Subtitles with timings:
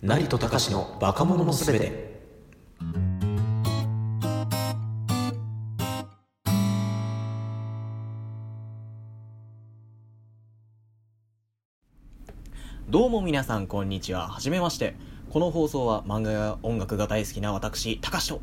[0.00, 2.22] 成戸隆のバカ者のすべて。
[12.88, 14.28] どうも皆さんこんにちは。
[14.28, 14.94] はじめまして。
[15.30, 18.40] この放送は漫画や音楽が大好きな私高と。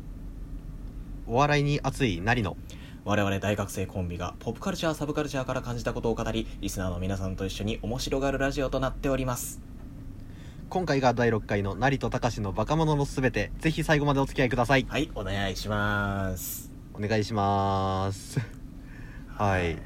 [1.26, 2.54] お笑いに熱い成野。
[3.06, 9.60] 我々大学生コンビがポップカルチャーサブカルチャーから感じたことを語りリスナーの皆さんと一緒に面白がるラジオとなっております
[10.68, 13.52] 今回が第6回の成戸隆のバカ者のすべて。
[13.60, 14.84] ぜひ最後までお付き合いください。
[14.88, 16.72] はいお願いします。
[16.92, 18.40] お願いします。
[19.28, 19.78] はい。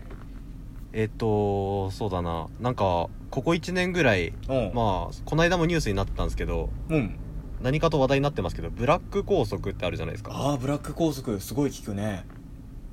[0.94, 2.46] えっとそうだな。
[2.60, 4.72] なんかここ1年ぐらいうん。
[4.74, 7.14] まあこの間もニュースになってたんですけどうん。
[7.60, 10.32] 何かと話題になってますけどブラック拘束ってあるじゃないですか。
[10.32, 12.24] ああブラック拘束すごい聞くね。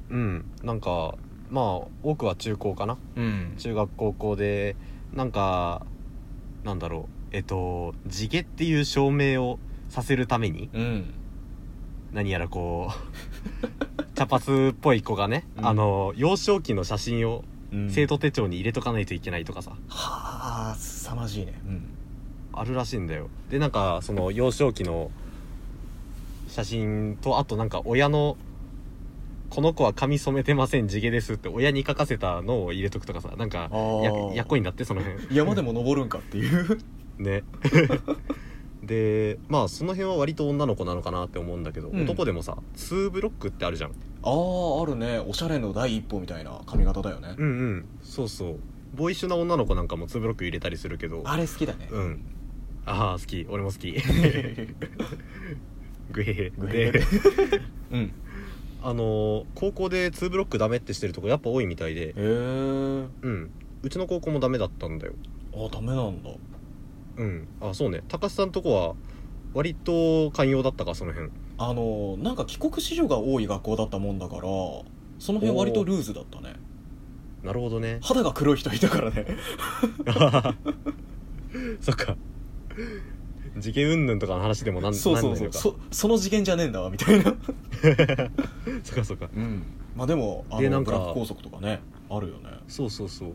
[0.09, 0.45] うん。
[0.61, 1.15] なんか
[1.49, 2.97] まあ多くは中高かな。
[3.15, 3.53] うん。
[3.57, 4.75] 中学高校で
[5.13, 5.85] なんか
[6.65, 9.59] なんだろうえっと地毛っていう証明を
[9.89, 11.13] させるためにうん。
[12.13, 15.67] 何やらこう 茶髪っぽい子がね、うん。
[15.67, 17.89] あの幼少期の写真をうん。
[17.89, 21.59] 生徒手帳に入れとかないといけないとかさ、はあ凄まじいね。
[21.67, 21.83] うん。
[22.53, 23.29] あるらしいんだよ。
[23.49, 25.11] でなんかその幼少期の
[26.47, 28.37] 写真とあとなんか親の
[29.51, 33.33] 「この子は髪染めてません地毛です」って親に書かせたのを入れとくとかさ。
[33.37, 33.69] なんか
[34.01, 35.35] ややっこいんだってその辺。
[35.35, 36.79] 山でも登るんかっていう
[37.19, 37.43] ね。
[38.83, 42.03] でまあその辺は割と女の子なのかなって思うんだけど、うん。
[42.03, 43.89] 男でもさ2ブロックってあるじゃん。
[43.89, 45.19] あああるね。
[45.19, 47.85] おしゃれの第一歩みたいな髪型だよね、うんうん。
[48.01, 48.59] そうそう。
[48.95, 51.21] ボーイッシュな女の子なんかも2ブロック入れたりするけど。
[51.25, 51.89] あれ好きだね。
[51.91, 52.21] うん。
[52.85, 53.45] ああ好き。
[53.49, 53.91] 俺も好き。
[56.11, 56.51] グヘヘ。
[56.57, 56.91] グヘヘ。
[56.91, 57.01] で
[57.91, 58.11] うん。
[58.83, 62.09] あのー高校で2ブロックダメってしてるとこやっぱ多いみたいで。
[62.09, 63.49] へえうん。
[63.83, 65.13] うちの高校もダメだったんだよ。
[65.53, 66.29] あダメなんだ
[67.17, 67.47] うん。
[67.61, 68.03] あそうね。
[68.07, 68.95] 高須さんとこは
[69.53, 71.31] 割と寛容だったかその辺。
[71.57, 76.55] あのなんか帰国子女が多い学校だったもんだからその辺割とルーズだったね。
[77.43, 77.99] なるほどね。
[78.01, 79.25] 肌が黒い人いたからね。
[81.81, 82.15] そっか。
[83.57, 85.51] 事件云々とかの話でもなんそうそうそう。
[85.51, 87.23] そその次元じゃねえんだわみたいな。
[88.83, 89.29] そっかそっか。
[89.35, 89.63] うん。
[89.95, 91.79] まあでもあでなんかラック拘束とかね
[92.09, 92.49] あるよね。
[92.67, 93.33] そうそうそう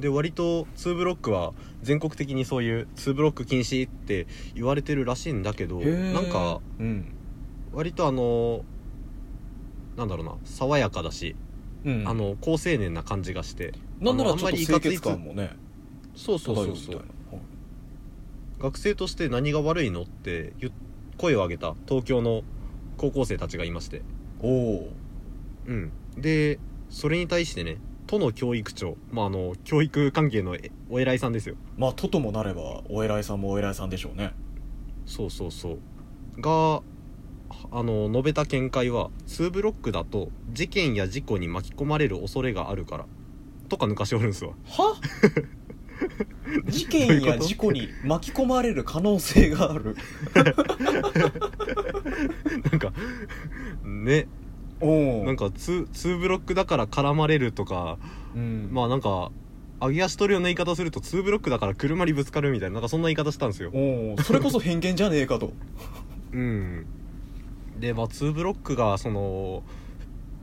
[0.00, 7.14] で割と2ブロックは全国的にそういう2ブロック禁止って言われてるらしいんだけどなんかうん。
[7.72, 8.64] 割とあの
[9.96, 11.36] なんだろうな爽やかだし、
[11.84, 15.56] うんあの高青年な感じがしてなんならちょっと清潔感もね
[16.14, 17.00] そうそうそう漂うみたいな。
[17.00, 17.40] そう
[18.62, 20.52] 学生として何が悪いのって
[21.16, 22.42] 声を上げた東京の
[22.96, 24.02] 高校生たちがいまして。
[24.40, 24.88] おお
[25.66, 25.90] うん。
[26.16, 26.60] で
[26.90, 27.78] それに対してね
[28.12, 28.98] 都の教育長。
[29.10, 31.56] まああの教育関係のえお偉いさんですよ。
[31.78, 34.34] まあとともなればお偉いさんもお偉いさんでしょうね。
[35.06, 35.78] そうそうそ
[36.36, 36.40] う。
[36.40, 36.82] が
[37.70, 43.06] あの述べた見解は2ブロックだと事件や事故に巻き込まれる恐れがあるから
[43.70, 44.52] とか抜かしておるんですわ。
[44.66, 44.94] は？
[46.68, 49.96] 事件や事故に巻き込まれる可能性がある。
[52.70, 52.92] なんか
[53.84, 54.28] ね
[55.24, 57.98] なんか 2, 2ブロックだから絡まれるとか
[58.34, 58.68] うん。
[58.72, 59.30] まあなんか
[59.80, 63.72] 上げ足取るような言い方すると2ブロックだから車にぶつかるみたいななんかそんな言い方したんですよ。
[64.22, 65.52] それこそ偏見じゃねえかと。
[66.32, 66.86] うん。
[67.78, 69.62] でまあ2ブロックがその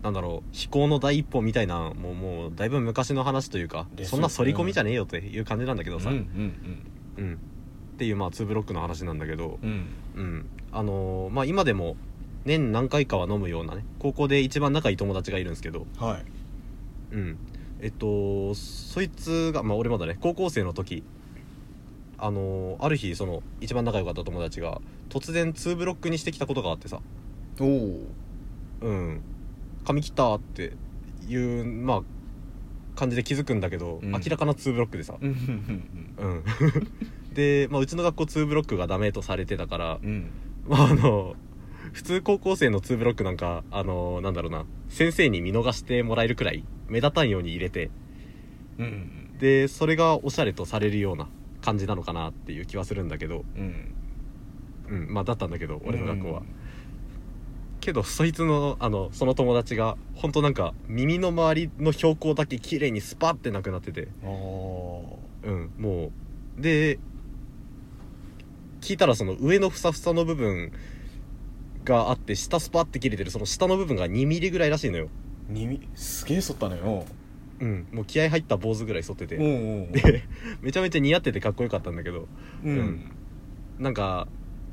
[0.03, 6.15] なんだろう飛行の第一歩みたいなもうもうだいぶ昔の話というかそんな反り込みじゃねえよっていう感じなんだけどさ、うん
[7.17, 7.39] うん
[7.95, 9.59] っていうまあ2ブロックの話なんだけど。
[9.61, 10.23] うんうん。
[10.23, 10.45] うん。
[10.71, 11.97] あのーまあ今でも
[12.45, 15.85] 年何回かは飲むようなね高校で一番仲いい友達がいるんですけど。
[15.99, 16.25] うんはい。
[17.11, 17.37] うん。
[17.81, 21.03] えっとそいつがまあ俺まだね高校生の時
[22.17, 26.99] あのーある日その一番仲良かった友達が突然2ブロックにしてきたことがあってさ。
[27.59, 28.01] おお
[28.81, 29.21] うん。
[29.85, 30.73] 髪切ったって
[31.27, 32.01] いうまあ
[32.95, 34.11] 感じで気づくんだけど、うん。
[34.11, 35.15] 明らかな2ブロックでさ。
[35.19, 36.43] うんうんうん。
[37.33, 39.99] で、まあ、うちの学校2ブロックがダメとされてたから
[40.67, 41.35] まああの
[41.93, 44.65] 普通高校生の2ブロックなんかあのなんだろうな。
[44.89, 47.89] 先生に見逃してもらえるくらい目立たんように入れて。
[48.77, 51.29] うんうんでそれがおしゃれとされるような
[51.61, 53.45] 感じなのかなっていう気はするんだけど。
[53.55, 53.95] うん。
[54.89, 56.41] うんまあだったんだけど俺の学校は、
[57.79, 64.07] けどそいつのあのその友達が本当なんか耳の周りの標高だけ綺麗にスパってなくなってて。
[64.23, 66.11] ああうんも
[66.57, 66.61] う。
[66.61, 66.99] で
[68.81, 70.71] 聞いたらその上のふさふさの部分
[71.85, 75.09] があって下スパって切れてるその下の部分が2ミリぐらいらしいのよ。
[75.47, 77.05] 耳すげえ剃ったのよ。
[77.59, 77.87] うん。
[77.91, 80.23] もう気合入った坊主ぐらい剃ってて、で
[80.61, 82.27] めちゃめちゃ似合っててかっこよかったんだけど。
[82.63, 82.77] うん。
[82.77, 83.11] うん。
[83.79, 84.27] なんか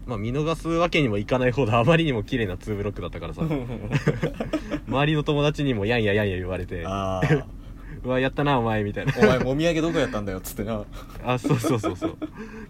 [0.06, 3.42] まあ見逃すわけにもいかないほどあまりにも綺麗なツーブロックだったからさ。
[4.86, 6.84] 周りの友達にもやんややんや言われて。
[6.86, 7.46] ああ
[8.04, 9.12] うわやったなお前みたいな。
[9.16, 10.84] お前もみあげどこやったんだよっつってな。
[11.24, 12.16] あそうそうそうそう。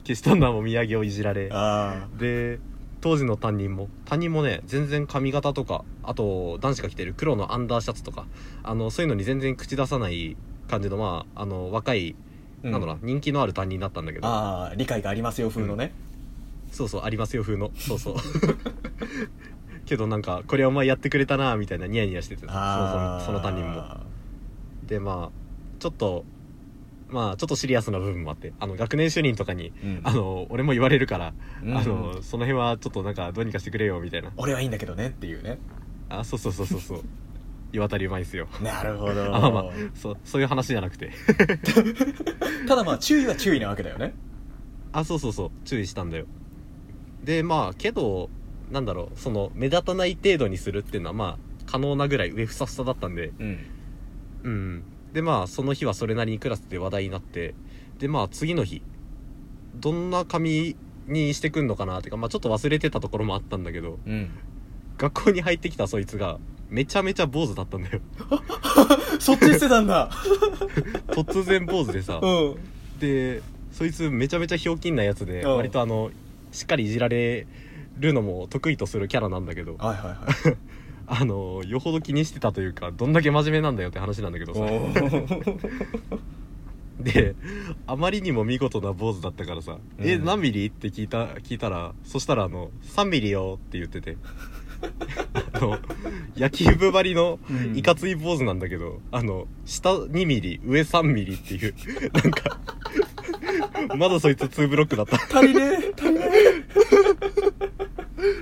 [0.06, 1.50] 消し飛んだもみあげをいじられ。
[1.52, 2.58] あで
[3.00, 8.26] 当時の担任も担任もね全然髪型とかあと男子が着てる黒のアンダーシャツとか
[8.62, 10.36] あのそういうのに全然口出さない
[10.68, 12.16] 感じのまああの若い、
[12.64, 14.26] あなんだろうな人気のある担任だったんだけど。
[14.26, 15.92] ああ理解がありますよ風のね、
[16.72, 17.70] そうそうありますよ風の。
[17.76, 18.14] そうそう。
[19.86, 23.84] けどなんかこれお前やってくれたなみたいなニヤニヤしててそのその担任も。
[24.86, 25.46] でまあ
[25.78, 26.24] ちょっと
[27.08, 30.00] まあちょっとシリアスな部分もあってあの学年主任とかに、うん。
[30.02, 31.76] あの俺も言われるから、うん。
[31.76, 34.32] あのその辺はちょっとなんかどうにかしてくれよみたいな。
[34.36, 35.58] 俺はいいんだけどねっていうね。
[36.08, 37.00] あそうそうそうそうそう。
[37.72, 38.48] 岩渡りうまいっすよ。
[38.60, 39.24] なるほど。
[39.34, 39.64] あまあまあ
[39.94, 41.10] そうそういう話じゃなくて。
[42.66, 44.14] ただまあ注意は注意なわけだよね。
[44.92, 45.50] あそうそうそう。
[45.64, 46.26] 注意したんだよ。
[47.22, 48.30] でまあけど
[48.70, 53.32] なんだろうその目立たない程度にするっていうのはまあ可能なぐらい上ふさふさだったんで。
[53.38, 53.58] うん。
[54.42, 54.82] うん
[55.16, 57.54] でまあその日はそれなりにクラスで話題になって
[57.98, 58.82] でまあ次の日
[59.74, 60.76] どんな髪
[61.06, 64.28] にしてくんのかなっていうかまあちょっと忘れてたところもあったんだけどうん。
[64.98, 68.00] 学校に入ってきたそいつがめちゃめちゃ坊主だったんだよ。
[69.18, 70.10] そっちしてたんだ。
[71.08, 72.56] 突然坊主でさうん。
[73.00, 73.40] で
[73.72, 75.56] そいつめちゃめちゃひょうきんなやつでうん。
[75.56, 76.10] 割とあの
[76.52, 77.46] しっかりいじられ
[77.98, 79.76] るのも得意とするキャラなんだけど。
[79.78, 80.56] はいはいはい
[81.06, 84.60] あのよほど気にしてたというかどんだけ真面目なんだよって話なんだけどさ。
[86.98, 87.36] で
[87.86, 90.08] あまりにも見事な坊主だったからさ「うん。
[90.08, 94.16] え何ミリ?」って聞いた聞いたらそしたらあの「3ミリよ」って言ってて。
[95.54, 95.78] あの
[96.36, 97.76] 野球部張りのうん。
[97.78, 101.74] いかつい坊主なんだけど、あの下2ミリ上3ミリっていう
[102.12, 102.58] なんか
[103.96, 105.16] まだそいつ2ブロックだった。
[105.16, 106.30] っ足りねえ足りね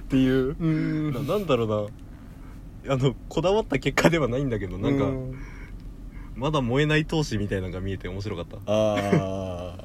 [0.09, 0.57] ていう。
[0.61, 2.04] えうなんだろうな
[2.89, 5.35] あのこだわった結果ではないんだけどなんか、う
[6.35, 8.57] まだ燃えない闘志みたいなのが見えて面白かった。
[8.71, 9.85] ああ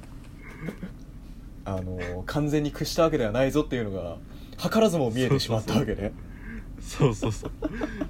[1.65, 4.17] あの完全に屈したわけではないぞっていうのが
[4.57, 6.11] 図らずも見えてしまったわけね。
[6.81, 7.51] そうそうそう。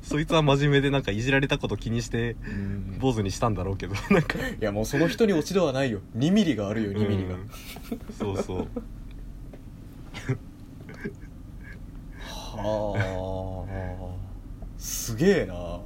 [0.01, 2.97] そいつは真面目でなんかいじられたこと気にしてうん。
[2.99, 4.37] 坊主にしたんだろうけど なんか。
[4.39, 5.99] いやもうその人に落ち度はないよ。
[6.17, 7.35] 2ミリがあるよ2ミリが。
[7.35, 7.49] うん。
[8.17, 8.67] そうそう。
[12.21, 14.18] はあ
[14.79, 15.79] すげえな。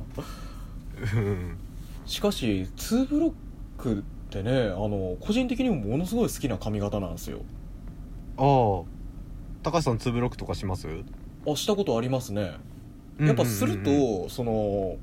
[1.16, 1.58] うん。
[2.06, 3.34] しかし2ブロッ
[3.78, 7.40] クってねあの個人的にもものすごい好きな髪型なんですよ。
[8.38, 8.94] ああ。
[9.64, 10.88] 高橋さん2ブロックとかします？
[11.46, 12.54] あしたことありますね。
[13.20, 14.98] やっぱすると、その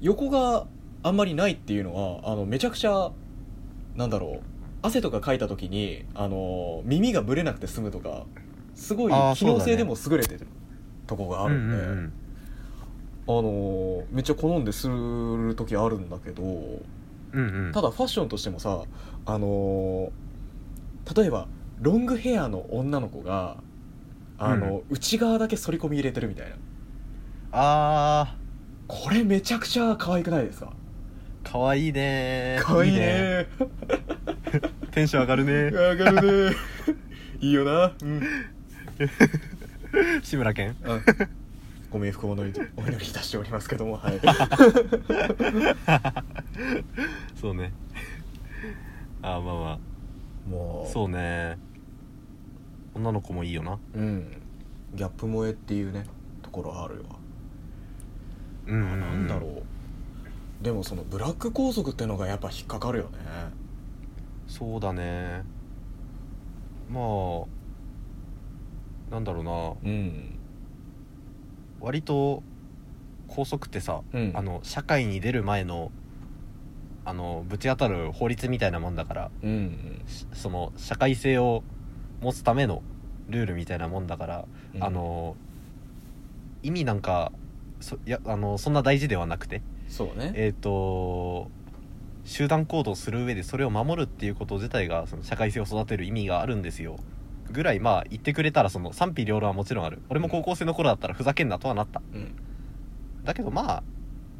[0.00, 0.66] 横が
[1.02, 3.10] あんまりないっていうのはあのめちゃくちゃ
[3.96, 4.42] なんだろう
[4.82, 8.24] 汗とかかいた時にあの耳が蒸れなくて済むとか
[8.74, 10.46] すごい機能性でも優れてる
[11.06, 12.14] とこがあるんで、
[13.26, 16.82] あのめっちゃ好んでする時あるんだけどうん
[17.32, 17.72] うん。
[17.72, 18.82] ただファッションとしてもさ
[19.26, 20.12] あの
[21.16, 21.48] 例えば
[21.80, 23.56] ロングヘアの女の子が
[24.36, 26.56] あの、内側だけ反り込み入れてるみたいな。
[27.52, 28.36] あ
[28.88, 30.72] これめちゃくちゃ可愛くないですか？
[31.44, 33.46] ーかわいいね可愛いね
[34.90, 36.56] テンション上がるね上がるね
[37.40, 37.92] いいよな。
[38.02, 38.22] うん。
[40.22, 40.76] 志村けん
[41.94, 44.18] ご冥福をお祈りお祈りいたしておりますけどもはい。
[47.40, 47.72] そうね。
[49.22, 49.78] あーまあま
[50.50, 50.88] もう。
[50.88, 51.56] あそうね。
[52.94, 53.78] 女の子もいいよな。
[53.94, 54.42] うん。
[54.96, 56.04] ギャップ萌えっていうね
[56.42, 57.14] ところあるわ。
[58.66, 59.62] うんうん、うん、なんだろ
[60.60, 60.64] う。
[60.64, 63.10] でもそのブラック校則ってのがやっぱ引っかかるよね。
[64.48, 65.44] そうだね。
[66.90, 67.44] まあ
[69.12, 69.74] なんだろうな。
[69.92, 70.33] うん
[71.84, 72.42] 割と
[73.28, 74.32] 校則ってさ、うん。
[74.34, 75.92] あの社会に出る前の
[77.04, 81.62] あのぶち当たる法律みたいなもんだからうんしその社会性を
[82.22, 82.82] 持つための
[83.28, 84.84] ルールみたいなもんだから、うん。
[84.84, 85.36] あの
[86.62, 87.30] 意味なんか
[87.80, 90.32] そいやあのそんな大事ではなくてそうね。
[90.34, 91.50] えっ、と
[92.24, 96.96] 集団行動する上でそれを守るっていうこと自体がその社会性を育てる意味があるんですよ
[97.54, 100.02] ぐらいまあ言ってくれたらその賛否両論はもちろんある。
[100.10, 102.02] 俺も高校生の頃だったらふざけんなとはなった。
[102.12, 102.34] うん。
[103.24, 103.82] だけどま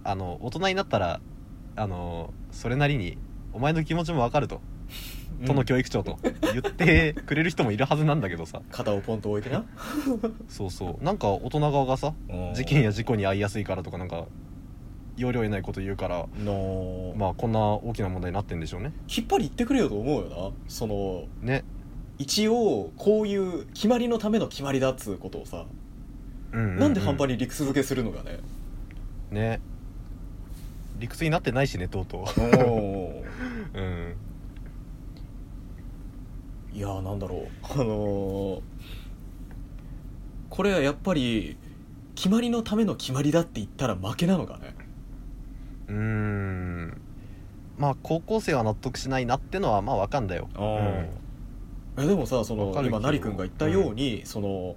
[0.02, 1.21] ああの大人になったら
[1.76, 3.16] あのそれなりに
[3.54, 4.61] お前の気持ちもわかると。
[5.47, 6.16] 都の教育長と
[6.52, 8.62] 言ってくれる人もいるはずなんだけどさ。
[8.71, 9.64] 肩をポンと置いてな。
[10.49, 11.04] そうそう。
[11.04, 12.14] なんか大人側がさ
[12.54, 14.26] 事件や事故に遭いやすいからとかなんか
[15.16, 18.92] 要領得ないこと言うからのまあこんな大きな問題になってんでしょうね。
[19.09, 20.50] きっぱり言ってくれよと思うよな。
[20.68, 21.64] そのね
[22.18, 25.66] 一応こういう決まりのための決まりだっつうことをさ、
[26.52, 28.38] うううなんで半端に理屈付けするのがね。
[29.30, 29.61] ね。
[30.99, 32.23] 理屈になってないしねとうとう。
[33.78, 34.14] うん。
[36.73, 37.49] いやーなんだろう。
[37.73, 38.61] あのー
[40.50, 41.56] これはやっぱり
[42.14, 44.76] 決まりのための決まりだって言ったら負けなのかね。
[45.88, 47.00] うーん。
[47.76, 50.49] まあ高校生は納得しないなってのはまあわかんだよ。
[50.54, 51.23] あー
[51.96, 54.76] えでもさその今成君が言ったように、その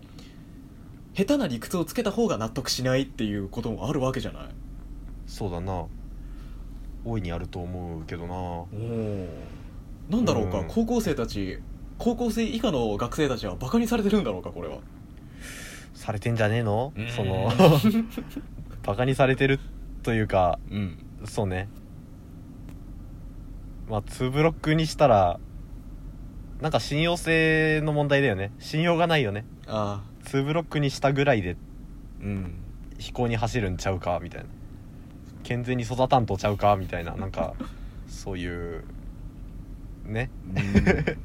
[1.16, 4.44] 下手な理屈をつけた方が納得しないっていうこともあるわけじゃない？
[5.26, 5.86] そうだな。
[7.06, 8.34] 大いにあると思うけどな。
[8.36, 8.68] お
[10.10, 10.68] なんだろうか、うん。
[10.68, 11.60] 高校生たち
[11.98, 14.78] 高校生以下の学生たちはバカにされてるんだろうかこれは。
[15.96, 16.94] されてんじゃねえの？
[16.96, 17.08] うん。
[17.10, 17.50] その
[18.84, 19.60] バカにされてる
[20.04, 20.98] というかうん。
[21.26, 21.68] そうね。
[23.90, 25.40] まあ2ブロックにしたら
[26.62, 28.52] なんか信用性の問題だよね。
[28.60, 29.46] 信用がないよね。
[29.68, 31.56] あ2ブロックにしたぐらいで
[32.22, 32.54] あうん。
[32.98, 34.48] 飛行に走るんちゃうかみたいな。
[35.44, 37.16] 健全に育たんとちゃうかみたいな。
[37.16, 37.54] なんか
[38.08, 38.84] そういう
[40.04, 40.32] ね。
[40.48, 40.60] う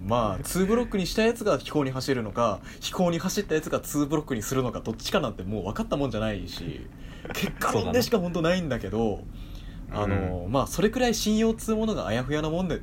[0.07, 0.09] ん。
[0.09, 6.87] まあ2ブロックにしたやつが飛行に走るのか飛行に走ったやつが2ブロックにするのかどっちかなんてもう分かったもんじゃないし
[7.35, 9.25] 結果論でしか本当ないんだけど
[9.91, 12.81] あの、まあそれくらい信用っつうものがあやふやなもんで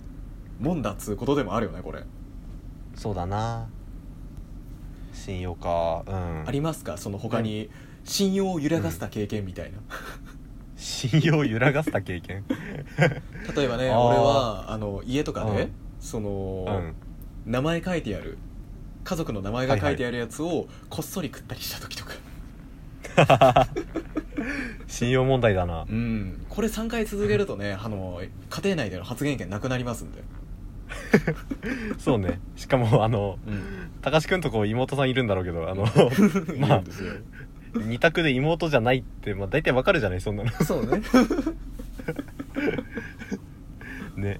[0.60, 2.03] もんだっつうことでもあるよねこれ、
[3.00, 3.70] そうだな。
[5.13, 6.03] 信用か。
[6.06, 6.44] うん。
[6.46, 6.98] ありますか？
[6.98, 7.70] その他に
[8.03, 9.77] 信用を揺らがせた経験みたいな、
[10.75, 12.44] 信用を揺らがせた経験？
[13.56, 14.00] 例えばねあー。
[14.00, 15.72] 俺はあの家とかで、うん。
[16.01, 16.96] その、うん。
[17.46, 18.38] 名前書いてある。
[19.06, 23.68] 家族の名前が書いてあるやつをこっそり食ったりした時とか、
[24.88, 25.86] 信用問題だな。
[25.89, 26.46] うん。
[26.50, 30.22] これ3回続けるとねあの家庭内での発言権なくなりますんで、
[31.98, 32.39] そうね。
[32.56, 35.89] しかもあのうん、高志くんとこ妹さんいるんだろうけどあのい
[36.60, 36.84] まあ
[37.74, 40.51] 二択で妹じゃないって、まあ、大体わかるじゃないそんなの。
[40.51, 41.01] そうね。
[44.16, 44.39] ね。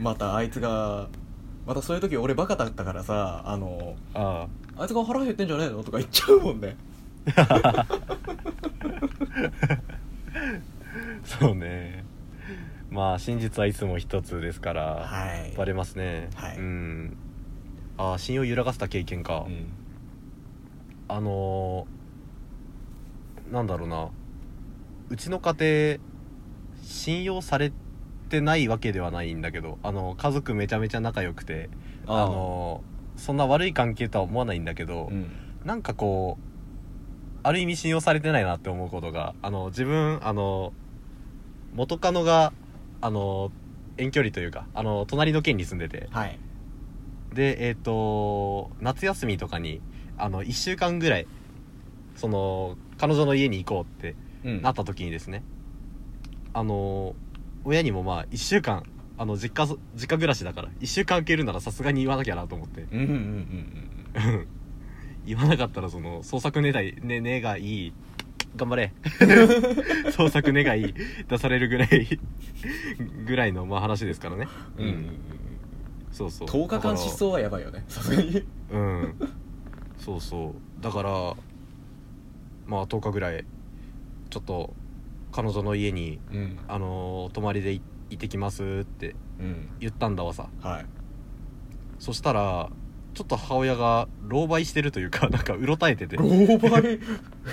[0.00, 1.08] またあいつが
[1.66, 4.84] またそういう時俺バカだったからさあのああ。
[4.84, 6.76] いつが腹減ってんじゃねえのとか言っちゃうもんね。
[7.36, 7.86] あ
[11.24, 12.01] そうね
[12.92, 15.56] まあ真実はいつも一つですからはい。
[15.56, 16.28] バレますね。
[16.34, 16.58] はい。
[16.58, 17.16] うん。
[17.96, 19.72] ああ信用揺らがせた経験か、うん。
[21.08, 24.08] あのーなんだろうな。
[25.10, 25.98] うちの家庭
[26.82, 27.72] 信用され
[28.28, 31.68] てないわけではないんだけどあの家族めちゃめちゃ仲良くて
[32.06, 35.30] ああのーそんな悪い関係とは思わないんだけど、うん。
[35.64, 36.44] なんかこう
[37.42, 40.72] ある意味信用されてないなって思うことがあの自分あの
[41.74, 42.52] 元カノが
[43.02, 43.52] あの
[43.98, 46.08] 遠距離というかあの隣の県に住んでて。
[46.10, 46.38] はい。
[47.34, 49.80] でえっ、と夏休みとかに
[50.18, 51.26] あの1週間ぐらい
[52.16, 54.62] その彼女の家に行こうってうん。
[54.62, 55.42] なった時にですね
[56.54, 57.14] あの
[57.64, 58.84] 親にもまあ1週間
[59.18, 62.82] あの実家実家暮らしだから1週間空けるならさすがに言わなきゃなと思って。
[62.92, 64.48] うんうんうんうん
[65.24, 67.92] 言わなかったらその創作願いね願い
[68.56, 68.92] 頑張れ。
[70.12, 70.94] 創作願い
[71.28, 72.18] 出されるぐらい
[73.26, 74.46] ぐらいのまあ話ですからね。
[74.78, 75.06] うん。
[76.10, 76.48] そうそう。
[76.48, 77.84] 10日間失踪はやばいよね。
[77.88, 78.44] さすがに。
[78.70, 79.14] うん。
[79.98, 80.82] そうそう。
[80.82, 81.10] だから
[82.66, 83.44] まあ10日ぐらい
[84.30, 84.74] ちょっと
[85.32, 86.58] 彼女の家にうん。
[86.68, 87.80] あのー泊まりでい
[88.10, 89.68] 行ってきますってうん。
[89.80, 90.48] 言ったんだわさ。
[90.60, 90.86] はい。
[91.98, 92.68] そしたら
[93.14, 96.16] ちょっと母親が狼狽してるというかなんかうろたえてて。
[96.16, 97.00] 狼狽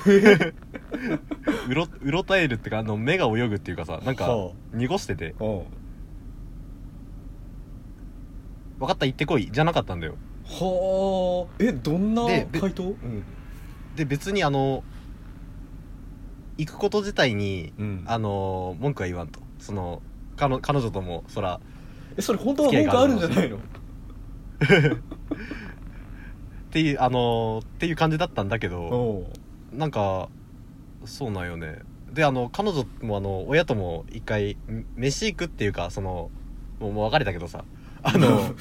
[1.69, 5.35] うろうろたえるってかあの目が泳ぐっていうかさなんかは濁してて。
[5.39, 5.61] うん
[8.79, 9.49] 分かった行ってこい。
[9.51, 10.15] じゃなかったんだよ。
[10.45, 11.55] はあ。
[11.59, 12.83] えどんなでべ回答？
[12.83, 13.23] うん。
[13.97, 14.85] で別にあの
[16.57, 18.03] 行くこと自体にうん。
[18.07, 19.41] あの文句は言わんと。
[19.59, 20.01] その
[20.37, 21.59] 彼女彼女ともそら
[22.15, 23.59] えそれ本当は文句あるんじゃないの？
[26.69, 29.25] っていうあのっていう感じだったんだけど
[29.73, 30.29] なんか
[31.05, 31.79] そうなんよね。
[32.13, 36.29] であの彼女もあの親とも一回ん飯行くっていうかその
[36.79, 37.65] もう別れたけどさ。
[38.03, 38.53] あの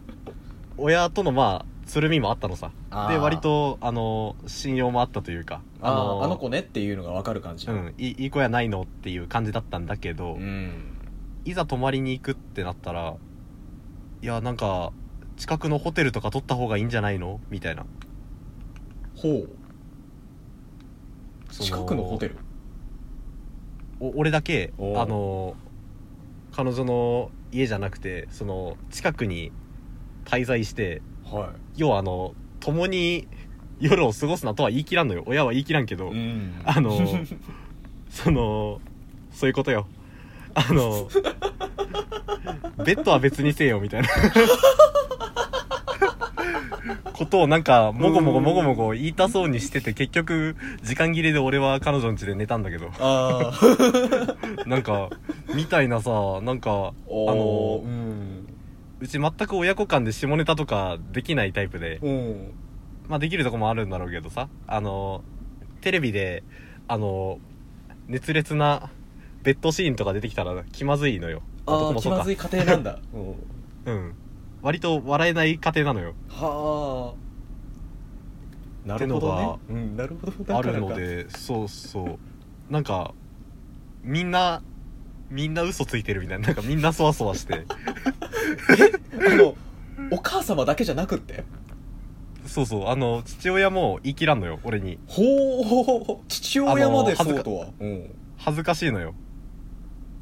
[0.78, 2.70] 親とのまあつるみもあったのさ。
[3.10, 10.72] で割とあの信用もあったというかあののあの子ねっていうのが分かる感じうんいいいい子やないのっていう感じだったんだけど、うん。
[11.44, 13.16] いざ泊まりに行くってなったら
[14.22, 14.92] いやなんか
[15.36, 17.40] 近くのホテルとか取った方がいいんじゃないの？
[17.50, 17.84] みたいな。
[19.16, 19.48] ほう。
[21.50, 22.36] そ近くのホテル？
[24.00, 25.54] お俺だけあの
[26.52, 29.52] 彼女の家じゃなくてその近くに
[30.24, 33.28] 滞在しては要はあの共に
[33.80, 35.24] 夜を過ごすなとは言い切らんのよ。
[35.26, 36.62] 親は言い切らんけど、いうん。
[36.64, 36.92] あの
[38.08, 38.80] その
[39.32, 39.86] そういうことよ。
[40.54, 41.08] あの
[42.84, 44.08] ベッドは別にせよみたいな
[47.12, 52.90] ことをなんかもごもごもごもご言いたそうにしてて結局時間切れで俺は彼女ん家で寝たんだけど。
[52.98, 53.56] ああ
[54.68, 55.10] なんか
[55.54, 56.10] みたいなさ
[56.42, 58.48] なんかあのうん。
[59.00, 61.98] うち全く親子間で下ネタとかできないタイプで。
[62.02, 62.52] うん。
[63.08, 64.48] まあできるとこもあるんだろうけどさ。
[64.66, 65.22] あの
[65.80, 66.44] テレビで
[66.88, 67.38] あの
[68.06, 68.90] 熱烈な
[69.42, 71.42] ベッドシーンとか出てきたら気まずいのよ。
[71.66, 72.98] ああ気まずい家庭なんだ。
[73.14, 74.14] うんうん
[74.62, 76.14] 割と笑えない家庭なのよ。
[76.28, 77.14] は
[78.84, 78.88] あ。
[78.88, 79.58] なるほどね。
[79.70, 80.44] うんなるほど。
[80.44, 82.18] だあるのでそうそ
[82.70, 82.72] う。
[82.72, 83.12] なんか
[84.02, 84.62] みんな
[85.30, 86.46] みんな嘘ついてるみたいな。
[86.46, 87.64] なんかみんなそわそわして。
[89.14, 89.54] あの
[90.10, 91.44] お母様だけじゃなくって？
[92.46, 92.88] そうそう。
[92.88, 94.98] あの父親も言い切らんのよ俺に。
[95.06, 95.22] ほ
[96.22, 96.28] う。
[96.28, 97.66] 父親までそうとは？
[97.80, 98.14] うん。
[98.36, 99.14] 恥ずかしいのよ。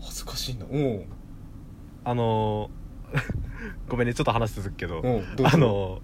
[0.00, 1.04] 恥ずかしいなうん。
[2.04, 2.70] あの
[3.88, 5.50] ごめんねちょっと話続くけど、うんどうぞ。
[5.52, 6.00] あの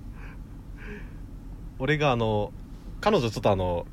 [1.78, 2.52] 俺があの
[3.00, 3.86] 彼女ちょっとあの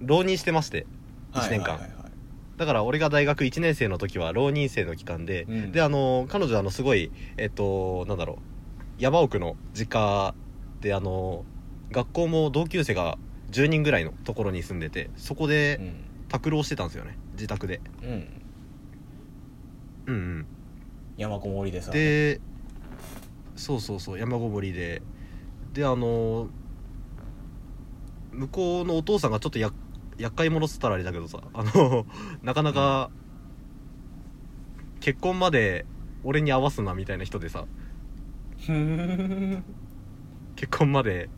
[0.00, 0.86] 浪人してまして
[1.32, 2.12] 1年間、はいはいはいはい。
[2.56, 5.72] だから俺が大学1年生の時は浪人生の期間で、うん。
[5.72, 10.34] であの彼女あのすごいえっとなんだろう山奥の実家
[10.80, 11.44] であの
[11.90, 13.18] 学校も同級生が
[13.50, 15.80] 10人ぐらいのところに住んでてそこで
[16.28, 17.80] 宅浪してたんですよね自宅で。
[18.02, 18.08] うん。
[18.08, 18.16] うん
[20.06, 20.14] うん。
[20.14, 20.46] うん
[21.16, 22.40] 山こもりでさで
[23.56, 25.02] そうそうそう山ごもりで。
[25.72, 26.48] であの
[28.32, 29.70] 向こうのお父さんがちょっとや
[30.18, 32.06] 厄介者っつったらあれだけどさあの
[32.42, 33.10] なかなか
[35.00, 35.84] 結婚まで
[36.22, 37.66] 俺に合わすなみたいな人でさ。
[40.56, 41.28] 結婚まで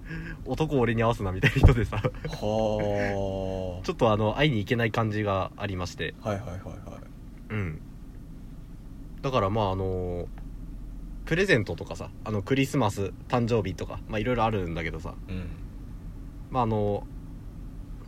[0.45, 1.97] 男俺に合わすなみたいな人でさ。
[1.97, 6.15] はちょっとあの会いに行けない感じがありまして。
[6.23, 6.71] あはいはいはいはい。
[7.51, 7.81] うん。
[9.23, 10.29] だからまああの
[11.27, 15.15] プレゼントとかさあのクリスマス誕生日とかまあいろいろあるんだけどさ。
[15.29, 15.49] うん。
[16.51, 17.07] まああの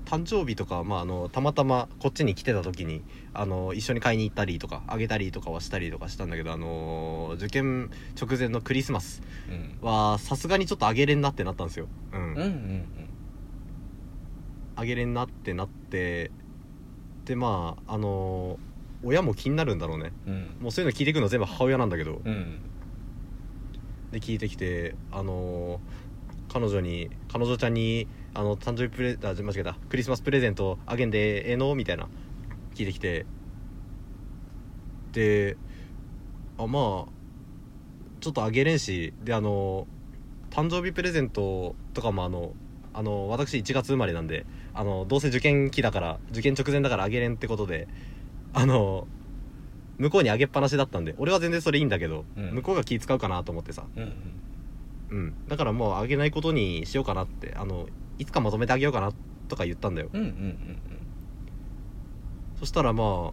[0.06, 3.02] 誕生日とか、まあ、あのたまたまこっちに来てた時に
[3.34, 9.86] あの一緒に買いに行ったりとかあげたりとかはしたりとかしたんだけどあの受験直前のクリスマスうん。
[9.86, 11.88] はさすがにちょっとあげれんなってなったんですよ。
[12.12, 12.84] うん、うんうん
[14.76, 16.30] あげれんなってなって
[17.24, 18.60] でまああの
[19.02, 20.12] 親も気になるんだろうね。
[20.26, 20.56] うん。
[20.60, 22.22] もうそういうの聞いてくるの全部母親なんだけど。
[22.24, 22.60] うん
[24.12, 25.80] で聞いてきてあの
[26.52, 32.08] 彼女に彼女ちゃんにあの誕生日プレあ間違えたクリスマスプレゼントあげんでええのみたいな
[32.74, 33.26] 聞いてきて。
[35.12, 35.56] で
[36.58, 37.18] あまあ
[38.20, 39.86] ちょっとあげれんしであの
[40.50, 42.52] 誕生日プレゼントとかもあの
[42.92, 44.44] あの私1月生まれなんで
[44.74, 47.88] あのどうせ受験期だから受験直前だからあげれんってことで
[48.52, 49.06] あの
[49.98, 52.54] 向こうにあげっぱなしだったんで俺は全然それいいんだけど、うん。
[52.54, 53.84] 向こうが気使うかなと思ってさ。
[53.96, 54.12] うんうん
[55.10, 57.86] うん、だからもうあげないことにしようかなってあの
[58.18, 59.12] いつかまとめてあげようかな
[59.48, 60.10] とか言ったんだよ。
[60.12, 60.78] うんうんうん
[62.58, 63.30] そしたらま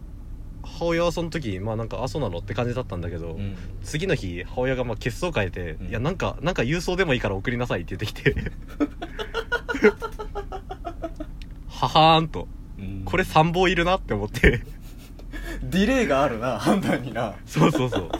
[0.62, 3.56] 母親はその時まあなんかあそうなのって感じだったんだけど、うんうん。
[3.82, 5.88] 次の日母親がまあ血相変えて、うん。
[5.88, 8.34] いやなんかなんか郵送でもいいから送りなさいって言ってきて
[11.68, 12.48] ははーんと。
[12.78, 13.02] うん。
[13.04, 14.62] これ参謀いるなって思って
[15.70, 17.34] ディレイがあるな 判断にな。
[17.46, 18.10] そうそうそう。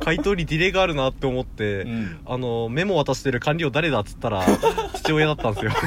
[0.00, 2.18] 回答にディレイがあるなって思って、うん。
[2.26, 4.44] あのメモ渡してる官僚誰だっつったら
[4.96, 5.72] 父親だったんですよ。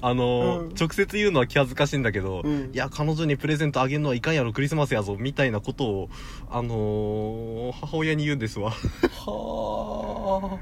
[0.00, 0.74] あの、うん。
[0.78, 2.70] 直接言うのは気恥ずかしいんだけど、うん。
[2.72, 6.08] いや彼女にプレゼントあげるのはいかんやろクリスマスやぞみたいなことを
[6.50, 8.70] あのー母親に言うんですわ。
[8.70, 10.58] はあ。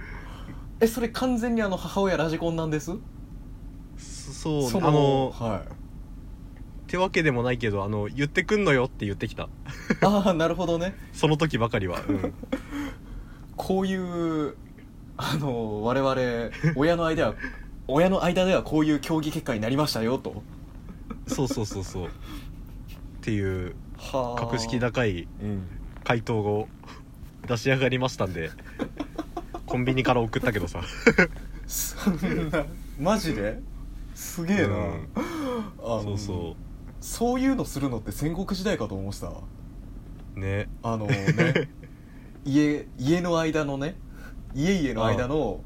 [0.81, 2.93] えそれ完全にあの母親ラジコンなんです？
[3.99, 5.63] そそうそあのは
[6.87, 9.43] ってわけでもないけどあの言ってくんのよって言ってきた。
[9.45, 9.47] い
[10.03, 10.95] ああなるほどね。
[11.13, 12.33] その時ばかりは、うん、
[13.57, 14.55] こういう
[15.17, 17.35] あの我々親の間は
[17.89, 20.45] 親の間ではこういう競技結果になりましたよと。
[21.27, 22.07] そうそうそうそう。
[22.07, 22.09] っ
[23.23, 25.63] ていうは格式高いうん。
[26.05, 26.69] 回答を
[27.49, 28.51] 出し上がりましたんで
[29.67, 30.83] コンビニから送ったけどさ。
[31.67, 32.65] そんな
[33.01, 33.61] マジで？
[34.15, 35.09] すげえな、うん。
[35.83, 36.66] あのそう
[37.01, 39.29] そそういうのするのって戦国時代かと思ってた。
[39.29, 40.69] うね。
[40.83, 41.69] あのね
[42.45, 43.97] 家家の間のね
[44.55, 45.61] 家々の間の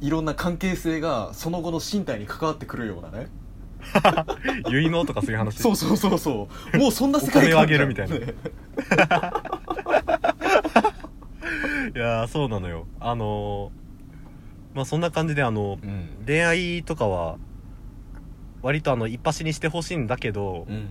[0.00, 3.28] いろんな関係性がその後の身体に関わってくるようなね。
[4.70, 5.58] 結納とかそういう話。
[5.62, 6.78] そうそうそうそう。
[6.78, 8.18] もうそんな世界観をあげるみたいな。
[8.18, 8.26] ね
[11.94, 12.86] いやーそうなのよ。
[13.00, 16.08] あのーまあそんな感じであのうん。
[16.26, 17.38] 恋愛とかは
[18.62, 20.88] 割とあの一発にしてほしいんだけど、うん。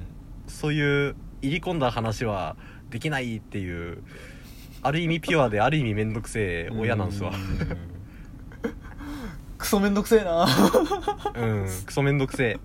[0.47, 2.55] そういう入り込んだ話は
[2.89, 4.01] できないっていう
[4.81, 7.31] ある意味ピュアである意味めんどくせえ親なんすわ。
[7.31, 7.77] うん。
[9.57, 10.47] クソめんどくせえな。
[11.35, 12.59] うんクソめんどくせえ。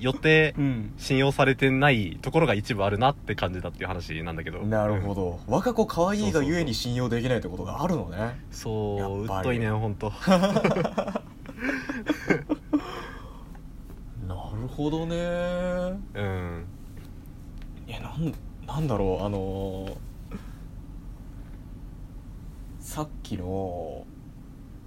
[0.00, 0.92] よってうん。
[0.96, 4.60] 信用されてないところが一部あるなって感じだっていう話なんだけど。
[4.60, 8.40] なるほど、我が子可愛いがゆえに信用できないってことがあるのね。
[8.50, 10.12] そううやっといねんほんと。
[10.26, 11.22] な
[14.62, 15.16] るほどね。
[16.14, 16.64] うん。
[17.86, 18.34] いやなん
[18.66, 19.96] なんだろうあのー
[22.78, 24.04] さっきの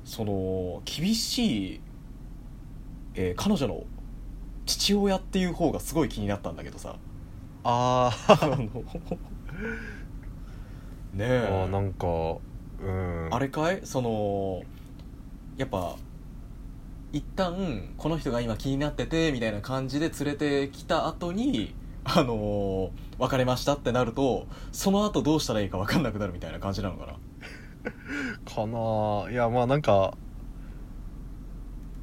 [0.03, 1.81] その厳しい、
[3.15, 3.83] えー彼女の
[4.65, 6.95] 父親っていう方がすごい気になったんだけどさ。
[7.63, 8.11] あ
[8.41, 11.47] あのねーえ。
[11.63, 12.07] あーなんか
[12.83, 13.29] うん。
[13.31, 13.81] あれかい？
[13.83, 14.63] その
[15.57, 15.95] やっぱ
[17.15, 21.73] 一旦この人が今気になっててみたいな感じで連れてきた後に
[22.03, 27.13] あの別れましたってなるとその後どうしたらいいか分かんなくなるみたいな感じなのかな。
[28.53, 30.17] かなあいやまあなんか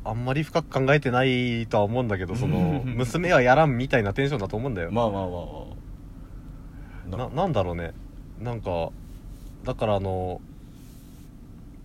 [0.03, 5.31] あんまり深く考えてないとは思うんだけどその 娘はやらんみたいなテンションだと思うんだよ、まあまあまあ
[7.19, 7.29] まあ。
[7.29, 7.93] ななんだろうね。
[8.41, 8.89] なんか
[9.65, 10.41] だからあの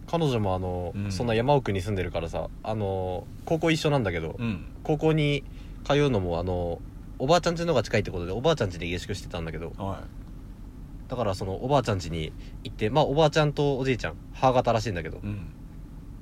[0.07, 1.11] 彼女もあの、うん。
[1.11, 4.65] そんな山奥に住んでるからさあの高校一緒なんだけど、うん。
[4.83, 5.43] 高校に
[5.83, 6.81] 通うのもあの
[7.19, 10.03] おばあちゃん家の方が近いってことでおばあちゃん家で下宿してたんだけどは
[11.07, 15.53] だからそのおばあちゃん家に行ってまあおばあちゃんとおじいちゃん母方らしいんだけどいうん。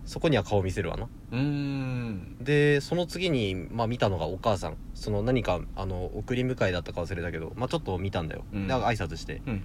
[0.06, 1.08] そこには顔見せるわな。
[1.32, 2.38] うーん。
[2.40, 4.78] でその次に、まあ、見たのがお母さん。
[4.94, 8.68] その何かあの送り迎えだったか忘れたけど、まあ、ちょっと見たんだよ、うん。
[8.68, 9.54] で挨拶して、うん。
[9.54, 9.62] うん、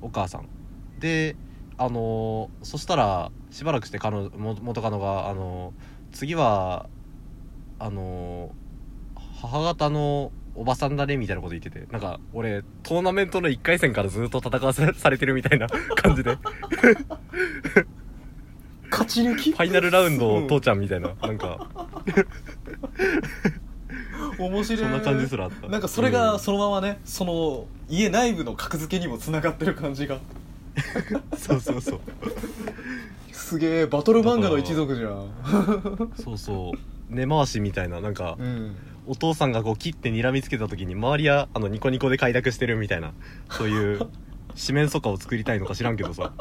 [0.00, 0.48] お母さん。
[0.98, 1.36] で
[1.84, 6.86] あのーそしたらしばらくして彼元カノが、あのー次は
[7.78, 15.66] あのー母方のおばさんだねみたいなこと言っててなんか俺トーナメントの1回戦からずっと戦わせされてるみたいな
[15.96, 16.38] 感じで。
[18.90, 19.52] 勝ち抜き？
[19.52, 21.68] ファイナルラウンド父ちゃんみたいななんか。
[24.38, 25.68] 面白いそんな感じすらあった。
[25.68, 30.16] なんかそれがそのままね、その家内部の格付けにもつながってる感じが。
[30.16, 30.20] うん
[31.36, 32.00] そうそうそう。
[33.32, 36.12] すげえバトル漫画の一族じゃん。
[36.16, 36.78] そうそう。
[37.14, 38.76] 根回しみたいななんかうん。
[39.06, 43.12] お父さんがこう切って睨みつけた時に周りはあのニコニコで快諾してるみたいな
[43.50, 44.06] そういう
[44.54, 46.32] 四面楚歌を作りたいのか知らんけどさ。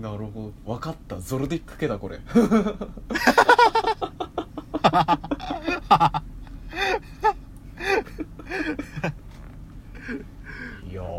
[0.00, 0.74] なるほど。
[0.74, 1.20] 分かった。
[1.20, 2.20] ゾルディック家だこれ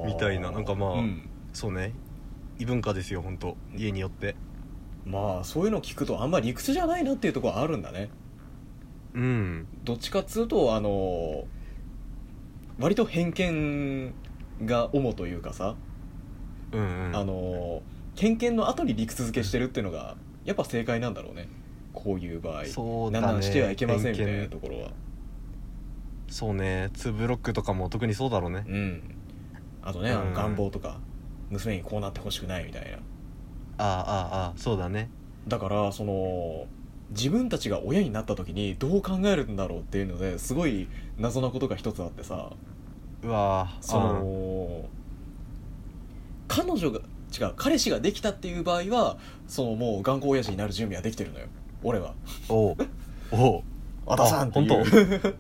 [0.05, 0.51] みたいな。
[0.51, 1.29] なんかまあうん。
[1.53, 1.93] そうね。
[2.59, 3.57] 異文化ですよ本当。
[3.75, 4.35] 家によって。
[5.05, 8.09] まあそういうの聞くとあんまり理屈じゃないなっていうところはあるんだね。
[9.13, 9.67] うん。
[9.83, 11.45] どっちかっつうとあの
[12.79, 14.13] 割と偏見
[14.65, 15.75] が主というかさ、
[16.71, 17.15] うんうん。
[17.15, 17.81] あの
[18.15, 21.47] 偏見の後に理屈付けしてるっていうのがやっぱ正解なんだろうね。
[21.93, 22.65] こういう場合。
[22.65, 23.27] そうだね。
[23.27, 24.91] なんしてはいけませんみたいなところは。
[26.29, 26.89] そうね。
[26.93, 28.63] 2ブロックとかも特にそうだろうね。
[28.67, 29.15] うん
[29.83, 30.33] あとね、うん。
[30.33, 30.99] 願望とか
[31.49, 32.97] 娘にこうなってほしくないみたいな。
[33.77, 35.09] ああああそうだね。
[35.47, 36.67] だからその
[37.09, 42.51] 自分たちが親になった時にどう考えるんだろうっていうのですごい謎なことが一つあってさ。
[43.23, 44.85] うわーその
[46.47, 49.17] 彼女が違う彼氏ができたっていう場合は
[49.47, 51.47] そのもう頑固親父になる準備はできてるのよ。
[51.83, 52.13] 俺は。
[52.49, 52.75] うんおう
[53.31, 53.61] おう。
[54.05, 55.35] 和田さんっていう。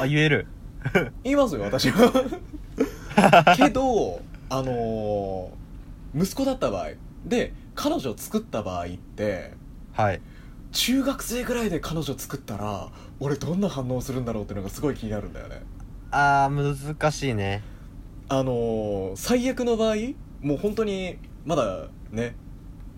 [0.00, 0.46] あ 言える。
[1.22, 2.12] 言いますよ私は
[3.56, 6.90] けどあのー息子だった場合。
[7.24, 9.52] で彼女を作った場合って
[9.92, 10.20] はい。
[10.72, 12.88] 中学生ぐらいで彼女作ったら
[13.20, 15.62] 俺どんな反応するんだろうっていうのがすごい気になるんだよね。
[16.10, 17.62] あー難しいね。
[18.28, 19.96] あのー最悪の場合
[20.40, 22.34] もう本当にまだね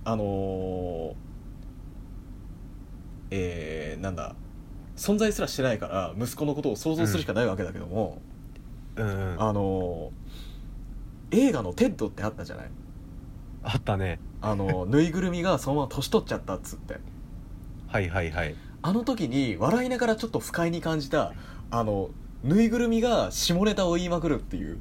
[0.05, 1.15] あのー
[3.31, 4.35] えー、なんだ
[4.97, 8.21] 存在すらしてないから息子のことを想像するしかないわけだけども、
[8.97, 9.43] うんうん。
[9.43, 10.25] あのー
[11.37, 12.67] 映画の「テッド」ってあったじゃない？
[13.65, 14.21] あったね。
[14.41, 16.99] あの ぬいぐるみがそのまま年取っちゃったっつって。
[17.89, 18.55] はいはいはい。
[18.83, 21.33] あの時に笑いながらちょっと不快に感じた
[21.71, 22.11] あの
[22.45, 24.79] ぬいぐるみが下ネタを言いまくるっていう。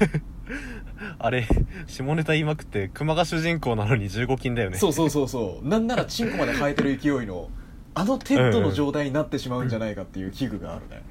[1.18, 1.46] あれ
[1.86, 4.76] 下ネタ言いまくって熊が主人公なのに15禁だよね。
[4.76, 5.66] そうそうそうそう。
[5.66, 7.48] なんならチンコまで生えてる勢いの
[7.94, 11.02] あのテッドの状態になってしまうんじゃないかっていう危惧があるね、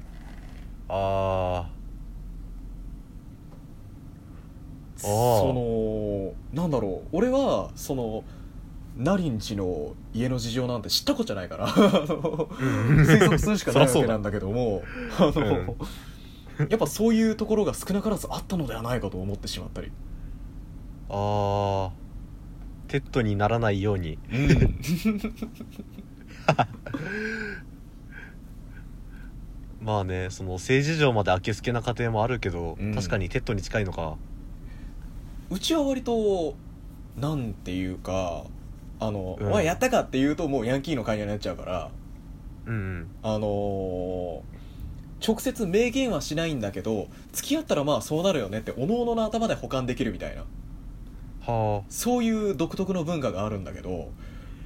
[0.88, 1.68] あ
[4.98, 8.24] そのなんだろう俺はその
[8.98, 11.68] ナリんちの家の事情なんて知ったことじゃないから。
[11.70, 14.82] 推測するしかないわけなんだけども。
[15.18, 15.76] あの、
[16.68, 19.92] やっぱそういうところが少なからずあったのではないかと思ってしまったり。
[21.08, 21.90] あー
[22.88, 24.18] テッドにならないように。
[24.32, 24.78] うん。
[29.80, 32.94] まあねその性事情まで明けすけな家庭もあるけど、うん。
[32.96, 34.16] 確かにテッドに近いのか
[35.50, 36.54] うちは割と
[37.16, 38.44] なんていうか
[39.00, 39.48] あの、うん。
[39.48, 41.90] お前やったかって言うともうヤンキーの会話になっちゃうから
[42.66, 43.06] うんうん。
[43.22, 44.58] あのー
[45.26, 50.44] 直接明言はしないんだけど付き合ったらまあそうなるよねっておののの頭で保管できるみたいな。
[51.44, 54.10] はそういう独特の文化があるんだけど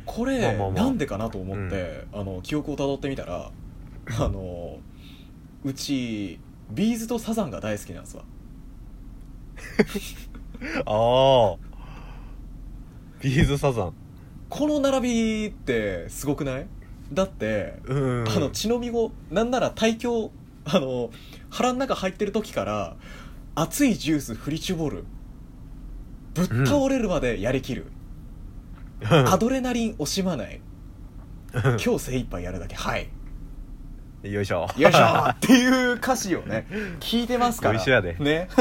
[0.05, 0.85] これ、まあまあまあ。
[0.85, 3.51] なんでかなと思って、あの記憶をたどってみたら
[4.19, 4.79] あの
[5.65, 6.39] うち
[6.71, 8.25] ビーズとサザンが大好きなんですわ
[10.87, 11.57] あああ
[13.21, 13.95] ビーズサザン。
[14.49, 16.67] この並びってすごくない？
[17.13, 18.29] だって、うん。
[18.29, 20.31] あの血のみをなんなら体強
[20.65, 21.11] あの
[21.51, 22.97] 腹の中入ってる時から
[23.55, 25.05] 熱いジュース振り絞る
[26.35, 27.87] ぶっ倒れるまでやりきる、
[29.03, 30.61] アドレナリン惜しまない。
[31.53, 32.75] 今日精一杯やるだけ。
[32.75, 33.09] はい。
[34.23, 34.67] よいしょ。
[34.79, 35.29] よいしょ。
[35.29, 36.67] っていう歌詞をね
[37.01, 37.85] 聞いてますから。
[37.87, 38.17] やで。
[38.19, 38.49] ね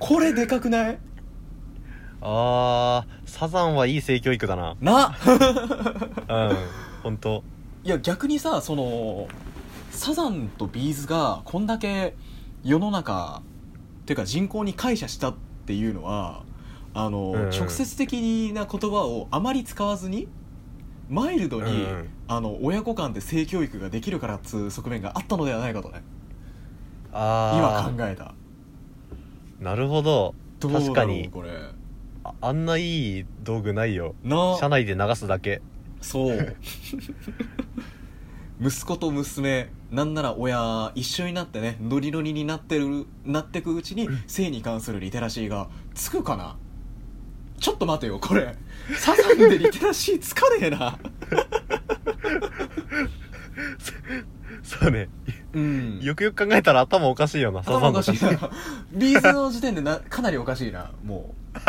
[0.00, 0.98] これでかくない？
[2.20, 4.76] あーサザンはいい性教育だな。
[4.80, 5.16] な。
[5.26, 6.56] うん
[7.02, 7.42] 本当
[7.84, 9.28] いや逆にさその
[9.90, 12.16] サザンとビーズがこんだけ
[12.64, 13.42] 世の中
[14.02, 15.34] っていうか人口に感謝したっ
[15.66, 16.42] ていうのは
[16.94, 17.44] あの、うん。
[17.44, 20.28] うん直接的な言葉をあまり使わずに
[21.08, 21.78] マイルドに、うん。
[21.78, 26.02] うんあの親子間で性教育ができるからっつう側面があったのではないかとね。
[27.12, 28.34] ああ今考えた
[29.60, 30.34] なるほど。
[30.60, 31.50] どうだろう確かにこれ。
[32.24, 34.14] ああんないい道具ないよ。
[34.22, 35.62] な車内で流すだけ。
[36.00, 36.56] そう。
[38.60, 46.56] 息子と娘なんなら親一緒になってねノリノリになってるなってくうちに性に関するリテラシーがつくかな？
[47.60, 48.54] ちょっと待てよこれ。
[48.98, 50.98] サザンでリテラシーつかねえな。
[54.62, 55.08] そうね
[55.56, 56.00] うん。
[56.00, 58.12] よくよく考えたら頭おかしいよな頭おかしい。
[58.22, 58.30] な
[58.92, 61.34] ビ ーズの時点でなかなりおかしいなも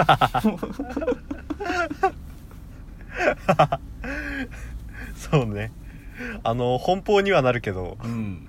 [5.15, 5.71] そうね。
[6.43, 7.97] あの奔放にはなるけど。
[8.03, 8.47] ううん。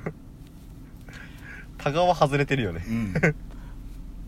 [1.79, 2.85] タガは外れてるよね。
[2.89, 3.15] うん。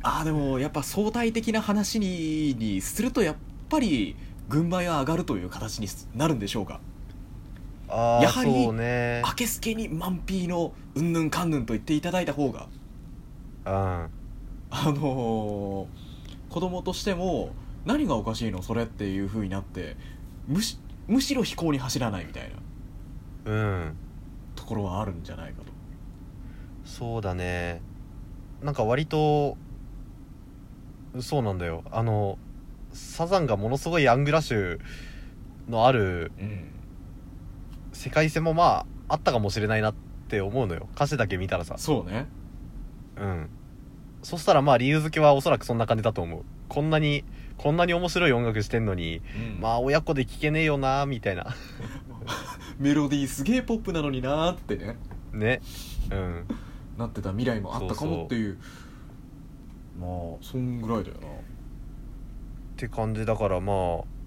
[0.02, 3.36] ああでもやっぱ相対的な話ににするとやっ
[3.68, 4.16] ぱり
[4.48, 6.80] 軍配は上がるという形になるんでしょうか？
[8.22, 9.22] やはりね。
[9.26, 12.68] 明けすけに満ーのうんぬんかんぬんと言っていただいた方が
[13.66, 13.72] うん。
[13.72, 14.08] あ
[14.86, 15.86] のー
[16.50, 17.50] 子供としても
[17.84, 19.96] 何がおかしいのそれっていう風になって
[20.48, 22.50] むしむしろ飛行に走らないみたい
[23.44, 23.96] なうん。
[24.56, 25.66] ところはあるんじゃないかと。
[26.84, 27.80] そうだね。
[28.62, 29.56] なんか割と
[31.20, 31.82] そうなんだよ。
[31.90, 32.38] あの
[32.92, 34.80] サザンがものすごいアングラッシュ
[35.68, 36.64] のあるうん
[38.00, 39.94] 世界線もまああったかもしれないなっ
[40.28, 40.88] て思うのよ。
[40.94, 41.74] 歌詞だけ見たらさ。
[41.76, 42.28] そうね。
[43.18, 43.50] うん。
[44.22, 46.44] そしたらまあ理由付けはおそらくそんな感じだと思う。
[46.70, 47.24] こんなに
[47.58, 49.20] こんなに面白い音楽してんのに
[49.56, 49.60] うん。
[49.60, 51.54] まあ親子で聴けねえよなみたいな。
[52.80, 54.96] メロディーすげえポップなのになーってね。
[55.34, 55.60] ね。
[56.10, 56.44] うん。
[56.96, 58.56] なってた未来もあったかもっていう。
[60.00, 60.08] まあ
[60.40, 61.26] そんぐらいだよな。
[61.26, 61.30] っ
[62.78, 64.19] て感じだからまあ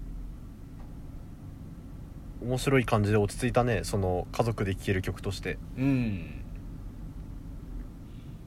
[2.44, 5.58] 面白い感じで落ち着いたねその家族で聴ける曲として。
[5.78, 6.40] うん。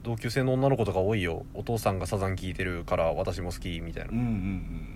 [0.04, 1.44] 同級生の女の子とか多いよ。
[1.54, 4.10] お父さんがサザン聴いてるから私も好きみたいな。
[4.12, 4.94] うんうんうん。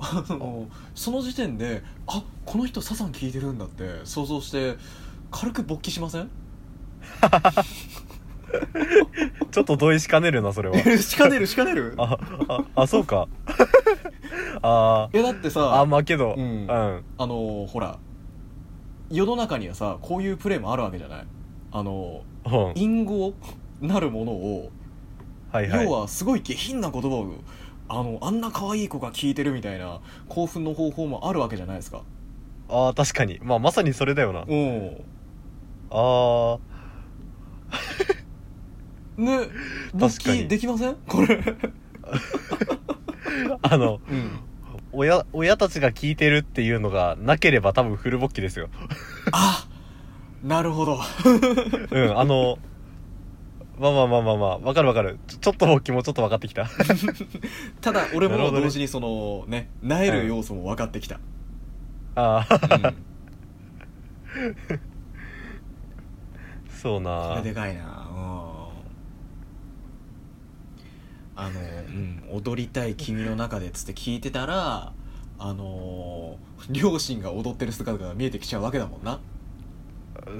[0.00, 4.74] あのその時点であこの人サザン聴いてるんだって想像して
[5.30, 6.28] 軽く勃起しません？
[9.50, 10.76] ちょっと同意しかねるなそれは。
[10.98, 11.94] しかねるしかねる？
[11.96, 12.18] あ
[12.48, 13.28] ああそうか。
[14.62, 16.34] あいやだってーさあまあけど。
[16.36, 17.98] ううんん、あのほら
[19.10, 21.24] 世の中にはさこういうプレーもあるわけじゃない？
[21.72, 22.72] あのうん。
[22.74, 23.34] 隠語
[23.80, 24.70] なるものを、
[25.52, 25.84] はいはい。
[25.84, 27.34] 要はすごい下品な言葉を
[27.88, 32.02] あのあんな可愛い子が聞いてるみたいな興奮の方法もあるわけじゃないですか。
[32.68, 33.38] ああ確かに。
[33.42, 34.44] まあまさにそれだよな。
[34.48, 35.04] うん。
[35.90, 36.58] あ
[39.16, 39.38] ね
[39.92, 40.38] 勃確かに。
[40.42, 40.96] 起できません？
[41.06, 41.40] これ。
[42.02, 44.30] あ あのうん
[44.94, 48.68] 親親たちが聞いてるっていうのがなければ多分フル勃起ですよ。
[49.32, 49.66] あ
[50.42, 51.00] なるほど。
[51.90, 52.58] うんあの
[53.78, 55.18] まあまあまあまあまあわかるわかる。
[55.26, 56.68] ちょっとも気もちょっと分かってきた。
[57.80, 61.18] ただ俺も同時にそのねなえる要素も分かってきた、
[62.14, 62.82] ああうん。
[62.82, 62.92] こ
[66.70, 68.08] そうなれでかいな。
[68.16, 68.53] うん
[71.36, 74.92] あの、うん「踊りたい君の中で」っつって聞いてたら
[75.38, 79.18] あのー両親が踊ってる姿が見えてきちゃうわけだもんな。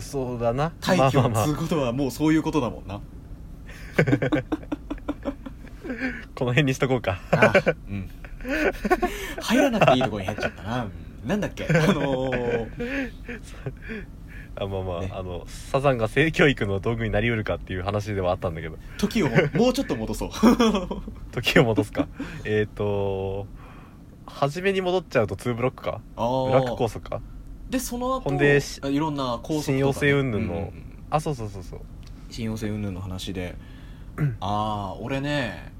[0.01, 0.73] そうだな。
[0.81, 1.45] 大気をまあまあまあ。
[1.47, 3.01] 継ぐことはもうそういうことだもんな。
[6.35, 7.21] この辺にしとこうか。
[7.31, 7.53] あ
[7.91, 8.09] うん。
[9.43, 10.91] 入らなくていいところに入っちゃったな、う
[11.27, 11.29] ん。
[11.29, 11.67] なんだっけ？
[11.67, 12.69] あのー
[14.57, 15.11] あまあまあ、ね。
[15.13, 18.77] あのサザンが性教育の道具になりうるかっていう話ではあったんだけど。
[18.99, 20.31] 時をも もうちょっと戻そう。
[21.33, 22.09] 時を戻すか。
[22.45, 23.47] えっと
[24.27, 26.01] 初めに戻っちゃうと2ブロックか？
[26.17, 27.21] あブラックー高速か？
[27.71, 29.79] でその後ほんでしいろんな高速とかね。
[29.79, 30.53] 信用性云々の。
[30.53, 30.59] うん。
[30.59, 31.81] うんあそうそうそうそう。
[32.31, 33.57] 信用性云々の話で。
[34.41, 35.73] ああ俺ね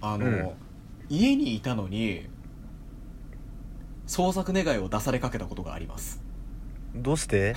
[0.00, 0.50] あの、うん。
[1.08, 2.26] 家にいたのに
[4.06, 6.21] 捜索願いを出されかけたことがあります
[6.94, 7.54] どうして？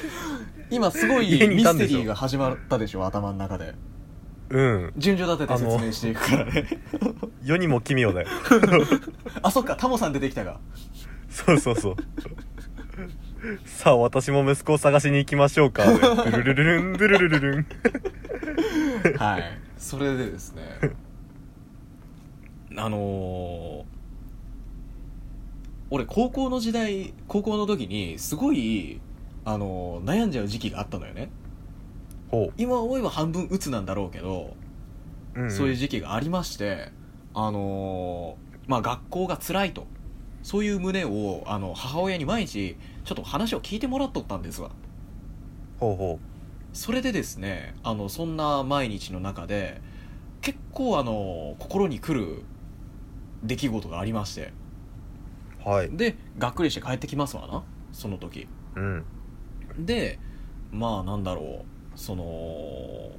[0.70, 1.88] 今すごい家にミいたんでしょ？
[1.88, 3.74] ステリーが始まったでしょ頭の中で。
[4.50, 4.92] うん。
[4.96, 6.66] 順序立てて説明していくからね。
[7.42, 8.28] 世にも奇妙だよ。
[9.42, 10.58] あそっかタモさん出てきたが
[11.28, 11.96] そうそうそう。
[13.64, 15.84] さあ私も息子を探しに行きましょうか。
[15.86, 17.66] ドゥルルルルンドゥルルルルン。
[19.16, 19.58] はい。
[19.78, 20.62] それでですね。
[22.76, 23.84] あのー
[25.90, 29.00] 俺高校の時代高校の時にすごい
[29.44, 31.30] あのー悩んじゃう時期があったのよね。
[32.30, 34.54] ほ今思えば半分鬱なんだろうけど、
[35.34, 36.92] う、んそういう時期がありまして
[37.34, 39.86] あのーまあ学校が辛いと。
[40.42, 44.70] そういう旨をあの母親に毎日ちょっと話を聞いてもらっとったんですわ。
[45.78, 46.18] ほうほ
[46.72, 49.82] それでですねあのそんな毎日の中で
[50.40, 52.42] 結構あの心に来る
[53.42, 54.42] 出来事がありまして。
[54.46, 54.59] う
[55.64, 55.90] はい。
[55.90, 58.48] でがっくりして帰ってきますわなその時。
[58.76, 59.04] うん。
[59.78, 60.18] で
[60.72, 63.10] まあなんだろうその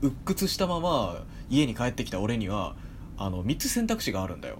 [0.00, 2.76] 鬱屈したまま家に帰ってきた俺には
[3.16, 4.58] あの3つ選択肢があるんだよ。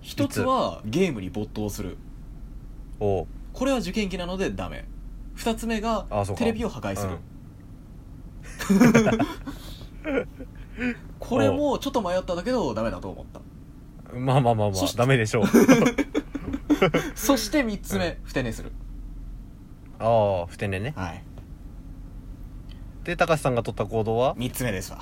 [0.00, 1.96] 一つはゲームに没頭する。
[3.00, 3.22] お。
[3.22, 4.84] うこれは受験期なのでダメ。
[5.36, 6.40] 2つ目があそうか。
[6.40, 7.18] テレビを破壊する、
[11.18, 13.40] これもちょっと迷ったんだけどダメだと思った
[14.16, 14.98] まあまあまあまそして。
[15.00, 15.44] あダメでしょう。
[17.14, 18.72] そして3つ目、ふて寝する。
[19.98, 21.22] ああふて寝ねはい。
[23.04, 24.98] で高橋さんが取った行動は？3つ目ですわ。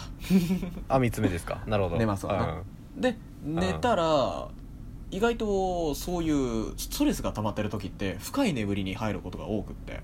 [0.89, 1.63] あ三つ目ですか。
[1.67, 1.97] なるほど。
[1.97, 2.63] 寝ますわな。
[2.97, 4.49] で寝たら
[5.11, 9.93] 意外とそういうストレスが溜まってる時って深い眠りに入ることが多くって。
[9.95, 10.01] うん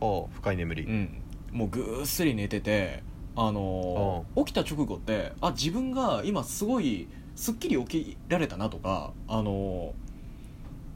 [0.00, 1.22] おう深い眠り、うん。
[1.52, 3.02] もうぐっすり寝てて
[3.36, 10.04] あのー起きた直後ってあ自分が今すごいすっきり起きられたなとかあのー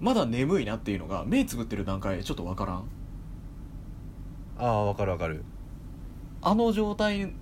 [0.00, 2.84] まだ眠いなっていうのが目つぶってる段階でちょっとわからん。
[4.56, 5.42] ああわかるわかる。
[6.40, 7.32] あの状態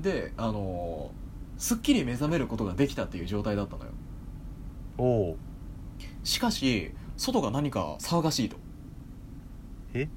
[0.00, 3.90] であのーすっきり目覚めることができたっていう状態だったのよ。
[4.96, 5.36] おお
[6.22, 8.56] しかし外が何か騒がしいと。
[9.94, 10.08] え？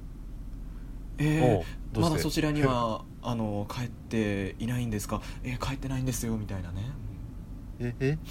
[1.18, 5.20] えー、まだそちらには あの帰っていないんですか？
[5.42, 6.82] えー帰ってないんですよみたいなね
[7.82, 8.18] ええ？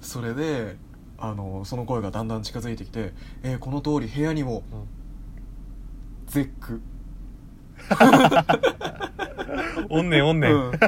[0.00, 0.76] それで
[1.18, 4.62] あのその声がだんだん近づいてきて、えーこの通り部屋にも
[6.26, 6.80] 絶句、
[9.88, 10.78] おんねんおんねん、うん。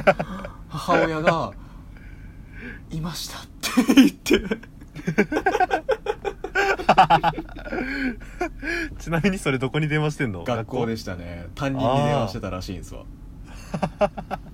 [0.67, 1.53] 母親が
[2.91, 3.41] 「いました」っ
[3.85, 4.41] て言って。
[8.99, 10.43] ちなみにそれどこに電話してんの？
[10.43, 11.47] 学校でしたね。
[11.55, 13.05] 担任に電話してたらしいんですわ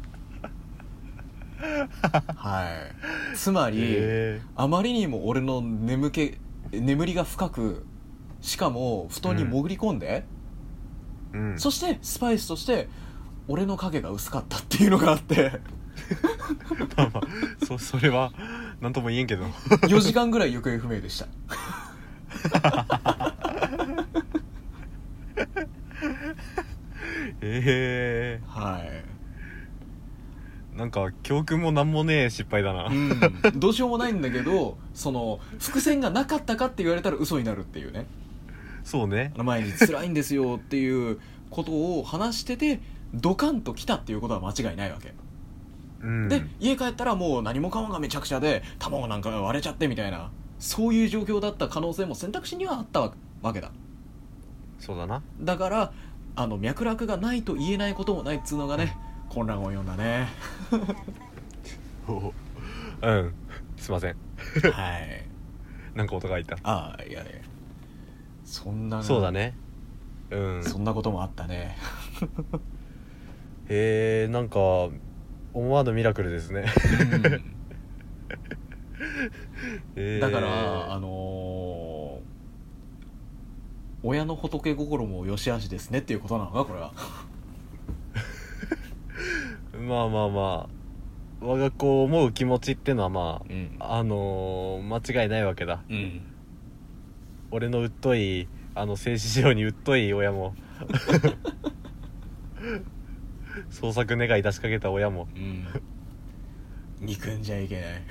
[2.36, 2.66] は
[3.34, 3.36] い。
[3.36, 6.38] つまり、へあまりにも俺の眠気
[6.72, 7.86] 眠りが深く
[8.42, 10.26] しかも布団に潜り込んで、
[11.34, 11.60] えうん。
[11.60, 12.88] そしてスパイスとして
[13.48, 15.60] 俺の影が薄かったっていうのがあって。
[16.98, 18.32] まあまあそそれは
[18.82, 19.46] 何とも言えんけど。
[19.46, 21.28] 4時間ぐらい行方不明でした。
[27.42, 27.54] えはいえ
[30.86, 33.10] なんか教訓も何もねえ失敗だな、うん、
[33.60, 38.06] どうしようもないんだけどその伏線がなかったかって言われたら嘘になるっていうね。
[38.84, 39.32] そうね。
[39.34, 41.20] あの前に辛いんですよっていう
[41.50, 42.82] ことを話してて
[43.16, 45.16] ドカンと来たっていうことは間違いないわけ、
[46.04, 46.30] うん。
[46.30, 50.30] で家帰ったらもう何もかもがめちゃくちゃで卵なんかが割れちゃってみたいな
[50.60, 53.72] そういう状況だった可能性も選択肢にはあったわわけだ。
[54.78, 55.24] そうだな。
[55.42, 55.92] だから
[56.36, 58.96] あの脈絡がないと言えないこともないっつうのがね
[59.30, 60.28] 混乱を呼んだね。
[63.02, 63.34] うん。
[63.78, 64.16] すいません。
[64.72, 65.26] はい。
[65.96, 66.58] なんか音が開いた？
[66.64, 67.32] ああいやいや。
[68.44, 69.56] そんなそうだね。
[70.32, 70.64] うん。
[70.64, 71.78] そんなこともあったね。
[73.68, 74.60] へえんか
[75.54, 76.66] 思わぬミラクルですね。
[79.96, 82.26] へー だからあのー
[84.08, 86.94] 親の仏心も良し悪しですねっていうことなのかこれは
[89.80, 90.76] まあまあまあ
[91.46, 93.76] 我が子を思う気持ちってのはまうん。
[93.80, 95.84] ああのー間違いないわけだ。
[95.90, 96.22] うん。
[97.52, 100.56] 俺の疎いあの静止仕様に疎い親も。
[103.70, 105.28] 創作願い出しかけた親も。
[105.36, 105.66] うん。
[107.02, 108.02] 憎んじゃいけない。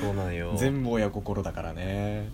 [0.00, 0.54] そうなんよ。
[0.56, 2.28] 全部親心だからね。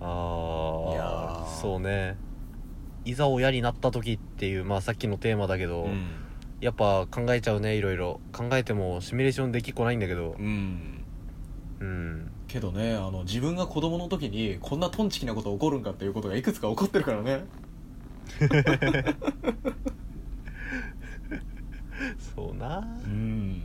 [0.00, 2.16] ああそうね
[3.04, 6.06] いざ親になった時っていうまあさっきのテーマだけど、うん。
[6.60, 8.20] やっぱ考えちゃうねいろいろ。
[8.32, 10.34] 考えてもシミュレーションできっこないんだけど。
[10.38, 11.04] うん。
[11.80, 12.30] うん。
[12.48, 17.44] けどねあの自分が子供の時にこんなトンチキなこと起こるんかっていうことがいくつか起こってるからね。
[22.34, 22.78] そうな。
[23.04, 23.62] うん。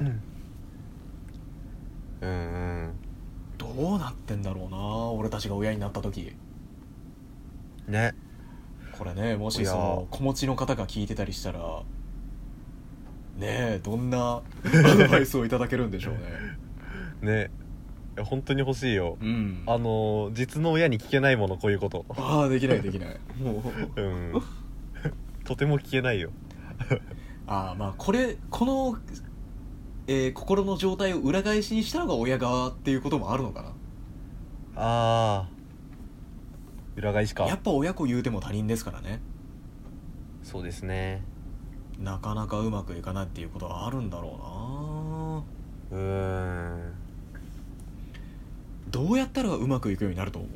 [0.00, 0.20] うん
[2.22, 2.92] うん。
[3.58, 4.78] どうなってんだろうな
[5.10, 6.32] 俺たちが親になった時。
[7.88, 8.14] ね
[9.00, 16.14] これねもしその子持ちの方が聞いてたりしたらねえどんな アドバイスをいただけるんでしょう
[17.22, 17.32] ね。
[17.32, 17.50] ね。
[18.16, 19.16] いや本当に欲しいよ。
[19.18, 19.62] うん。
[19.66, 22.04] あの実の親に聞けないものこういうこと。
[22.10, 23.18] ああできないできない。
[23.42, 23.62] も
[23.96, 24.42] う うん。
[25.44, 26.28] とても聞けないよ。
[27.48, 28.98] ああまあこれこの、
[30.08, 33.68] えー心の状態を裏返しにしたのが親側っていうこともあるのかな。
[33.68, 33.72] あ
[34.76, 35.59] あ
[37.00, 37.46] 裏返しか。
[37.46, 39.20] やっぱ親子言うても他人ですからね。
[40.42, 41.22] そうですね。
[41.98, 45.44] なかなかうまくいかないっていうことはあるんだろ
[45.90, 45.98] うな。
[45.98, 46.92] うーん。
[48.90, 50.48] どうやったらうまくいくようになると思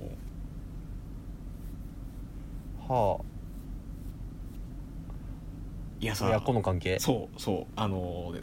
[2.88, 2.92] う？
[2.92, 3.18] は
[6.00, 6.26] いやさ。
[6.26, 6.98] あ親子の関係？
[6.98, 7.66] そうそう。
[7.76, 8.42] あのー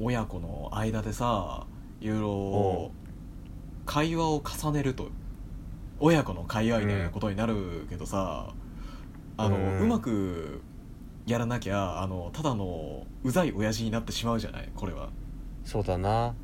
[0.00, 1.66] 親子の間でさ
[2.00, 2.92] いろいろ
[3.84, 5.08] 会話を重ねると
[6.00, 8.52] 親子の会話みたいなことになるけどさ、
[9.36, 9.80] あのうん。
[9.80, 10.62] うまく
[11.26, 14.68] やらなきゃあのただのうざい親父になってしまうじゃない？
[14.74, 15.10] これは。
[15.64, 16.34] そうだな。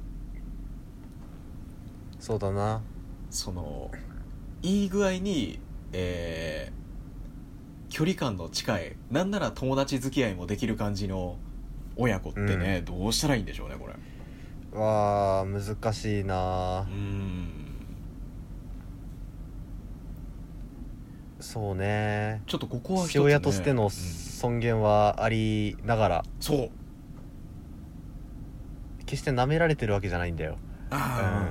[2.19, 2.83] そうだな。
[3.31, 3.91] その
[4.63, 5.59] いい具合に
[5.93, 6.85] えー
[7.91, 11.37] 距離感の近いなんなら友達付き合いもできる感じの
[11.97, 13.95] 親子ってね、どうしたらいいんでしょうねこれ。
[14.77, 17.54] わあ難しいなうん
[21.45, 22.43] そうね。
[22.47, 26.25] ちょっとここは一つ、父ね、親としてのうん尊厳はありながら。
[26.41, 26.71] そう。
[29.05, 30.57] 決して舐められてるわけじゃないんだよ。
[30.91, 31.51] あ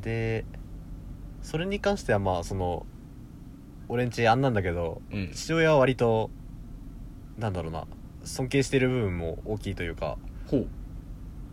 [0.00, 0.44] で
[1.42, 2.86] それに関してはまあその
[3.88, 5.32] 俺んちあんなんだけどーうん。
[5.32, 6.30] 父親は割と
[7.38, 7.86] なんだろうな
[8.24, 10.16] 尊敬してる部分も大きいというか。
[10.46, 10.68] ほう。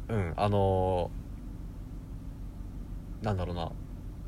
[0.09, 3.71] うんあのーなんだろうな、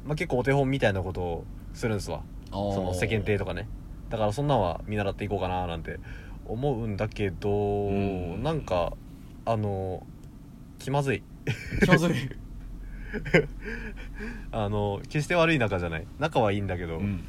[0.05, 3.67] まあ、結構お手本みたいなことをするんですわそその世間体とかね。
[4.09, 5.99] だからそんなんは見習っていこうかななんて
[6.45, 8.43] 思うんだけど、ん。
[8.43, 8.93] なんか
[9.45, 10.05] あの
[10.79, 11.23] 気まずい。
[11.81, 12.13] 気まずい、
[14.51, 16.07] あの決して悪い仲じゃない。
[16.19, 17.05] 仲はいいんだけど、ううん。
[17.07, 17.23] ん、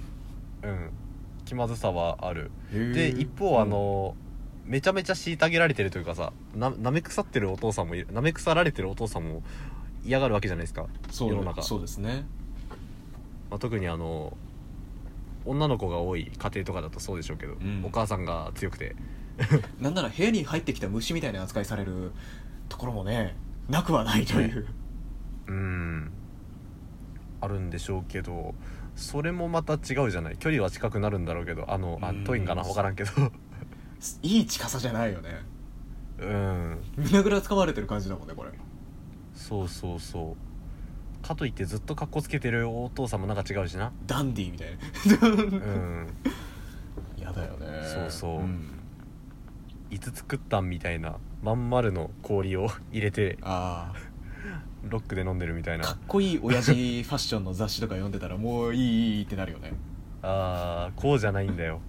[1.45, 2.51] 気まずさはある。
[2.73, 4.17] で一方あの、
[4.65, 9.43] めちゃめちゃ虐げられてるというかさな舐め腐ってるお父さんもいる舐め腐られてるお父さんも
[10.05, 11.63] 嫌がるわけじゃないですか、世の中。
[11.63, 12.25] そうですね。
[13.51, 14.37] まあ、特にあの
[15.45, 17.85] 女の子が多い家庭とかだとそうでしょうけど、ん。
[17.85, 18.95] お母さんが強くて。
[19.81, 22.13] なんなら部屋に入ってきた虫みたいな扱いされる
[22.69, 23.35] ところもね
[23.69, 24.67] なくはないという、
[25.47, 26.13] うん。
[27.41, 28.55] あるんでしょうけど
[28.95, 30.37] それもまた違うじゃない？
[30.37, 32.25] 距離は近くなるんだろうけどあのあうん。
[32.25, 32.63] 遠いんかな？
[32.63, 33.11] 分からんけど。
[34.23, 35.31] いい近さじゃないよね。
[36.19, 36.79] うん。
[36.97, 38.51] 胸ぐらつかまれてる感じだもんねこれ。
[39.35, 40.37] そうそうそう
[41.23, 43.93] かといってずっと格好つけてるお父さんもなんか違うしな。
[44.07, 44.69] ダンディーみたい
[45.21, 45.29] な。
[45.29, 46.09] うん。
[47.17, 47.67] 嫌だよね。
[47.85, 48.43] そうそう。
[48.43, 48.69] ん。
[49.91, 53.93] いつ作ったんみたいなまん丸の氷を入れてあ
[54.89, 55.85] ロックで飲んでるみたいな。
[55.85, 59.75] あかっこいい親父ファッションの雑誌とか読んでたらもういいいいってなるよね。
[60.23, 61.81] あーこうじゃないんだよ。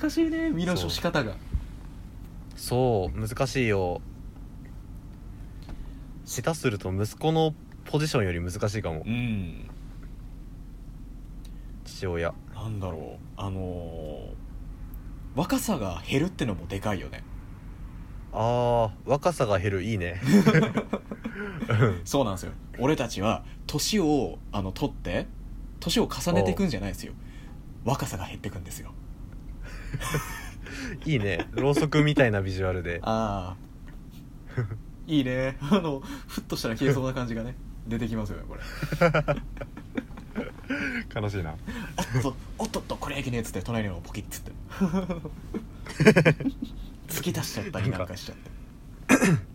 [0.00, 1.34] 難しいね身の処し方が。
[2.56, 3.18] そう。
[3.18, 4.02] 難しいよ。
[6.26, 7.54] 下手すると息子の
[7.90, 9.02] ポジションより難しいかも。
[9.04, 9.68] うん。
[11.84, 12.32] 父親。
[12.54, 13.26] なんだろう。
[13.36, 14.40] あのー
[15.36, 17.22] 若さが減るってのもでかいよね。
[18.32, 20.20] あー若さが減るいいね。
[22.04, 22.52] そうなんですよ。
[22.78, 25.26] 俺たちは年をあの取って
[25.78, 27.12] 年を重ねていくんじゃないですよ。
[27.84, 28.92] 若さが減っていくんですよ。
[31.06, 31.46] いいね。
[31.52, 33.00] ろうそくみたいなビジュアルで。
[33.02, 33.56] あ
[34.56, 34.62] あ
[35.06, 35.56] いいね。
[35.60, 37.54] あのふっとしたら消えそうな感じがね
[37.90, 38.60] 出てきますよねこれ。
[41.20, 41.54] 悲しいな。
[42.16, 44.52] おっとおっとっとこれいけねえっつって隣のをポキッつって。
[47.08, 48.50] 突き出しちゃったりなんかしちゃって。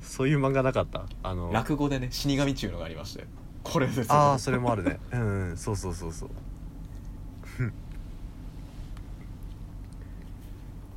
[0.01, 1.05] そういう漫画なかった？
[1.23, 3.25] あの落語でね死神っちゅうのがありまして。
[3.63, 4.05] これですよ。
[4.09, 4.99] ああそれもあるね。
[5.13, 6.29] うん、うん、そうそうそうそう。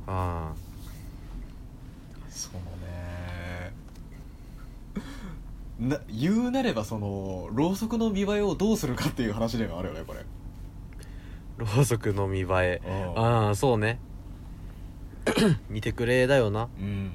[0.07, 0.53] あ
[2.29, 3.71] そのね
[5.79, 10.19] な言うなればそのろうそくの見栄えをどうするかっていう話ではあるよねこれ。
[10.19, 10.23] あ
[11.75, 12.81] ろうそくの見栄え。
[13.15, 13.99] あああそうね。
[15.69, 16.67] 見てくれだよな。
[16.79, 17.11] うん。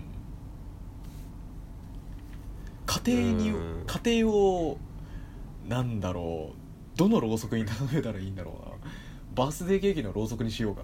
[2.87, 3.85] 家庭にうん。
[3.87, 4.79] 家庭を
[5.69, 8.93] なんだろうどのろうそくに頼めたらいいんだろうな。
[9.35, 10.83] バースデーケーキのろうそくにしようか。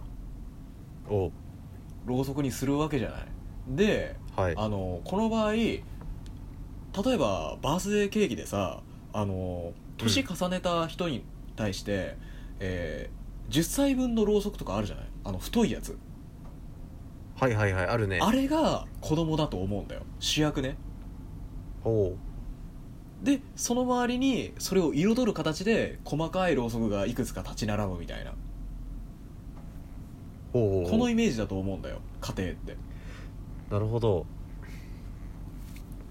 [1.09, 1.29] お。
[1.29, 1.33] う
[2.05, 3.27] ろうそくにするわけじゃない。
[3.69, 4.55] ではい。
[4.57, 5.53] あのこの場合
[7.05, 8.83] 例えばバースデーケーキでさ
[9.13, 11.25] あの年重ねた人に
[11.57, 12.17] 対して、
[12.59, 13.21] えー
[13.51, 15.05] 10歳分のろうそくとかあるじゃない？
[15.25, 15.99] あの太いやつ、
[17.37, 18.21] はいはいはいあるね。
[18.23, 20.03] あれが子供だと思うんだよ。
[20.21, 20.77] 主役ね。
[21.83, 22.17] おう。
[23.25, 28.35] でその周りにそれを彩る形で細かいろうそくがいくつか立ち並ぶみたいな。
[30.53, 30.91] おうおう。
[30.91, 31.99] このイメージだと思うんだよ。
[32.21, 32.77] 家庭って。
[33.69, 34.27] なるほど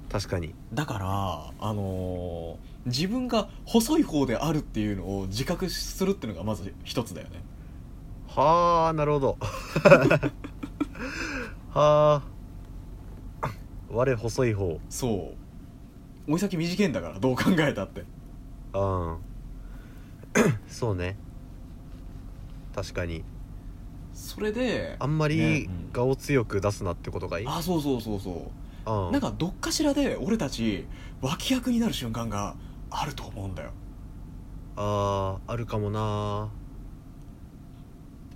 [0.09, 0.55] 確かに。
[0.73, 7.41] だからあのー自分が細い方であるっていうのを自覚するっていうのがまず一つだよね。
[8.27, 9.37] はあなるほど。
[11.71, 12.23] は
[13.41, 13.51] あ。
[13.91, 14.79] 我細い方。
[14.89, 15.33] そ
[16.27, 16.33] う。
[16.33, 18.03] 追い先短いんだからどう考えたって。
[18.73, 19.17] うん。
[20.67, 21.17] そうね。
[22.75, 23.23] 確かに。
[24.13, 25.89] それであんまねりうん。
[25.91, 28.51] 顔強く出すなってことがいい、あそうそうそうそう
[28.85, 30.85] なんかどっかしらで俺たち
[31.21, 32.55] 脇役になる瞬間が
[32.89, 33.71] あると思うんだよ。
[34.75, 36.49] あーあるかもな。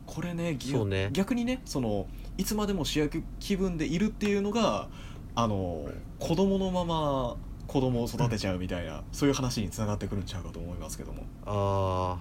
[0.05, 1.09] これねぎそうね。
[1.11, 4.89] 逆にねそのいつまでも主役気分でいるっていうのが
[5.35, 5.89] あの
[6.19, 7.35] 子供のまま
[7.65, 11.23] 子供を育てちゃうみたいな、そういう話につながってくるんちゃうかと思いますけども。
[11.45, 12.19] あ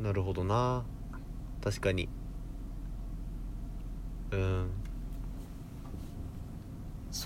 [0.00, 0.04] ー。
[0.04, 0.84] なるほどな。
[1.62, 2.08] 確かに。
[4.30, 4.59] うん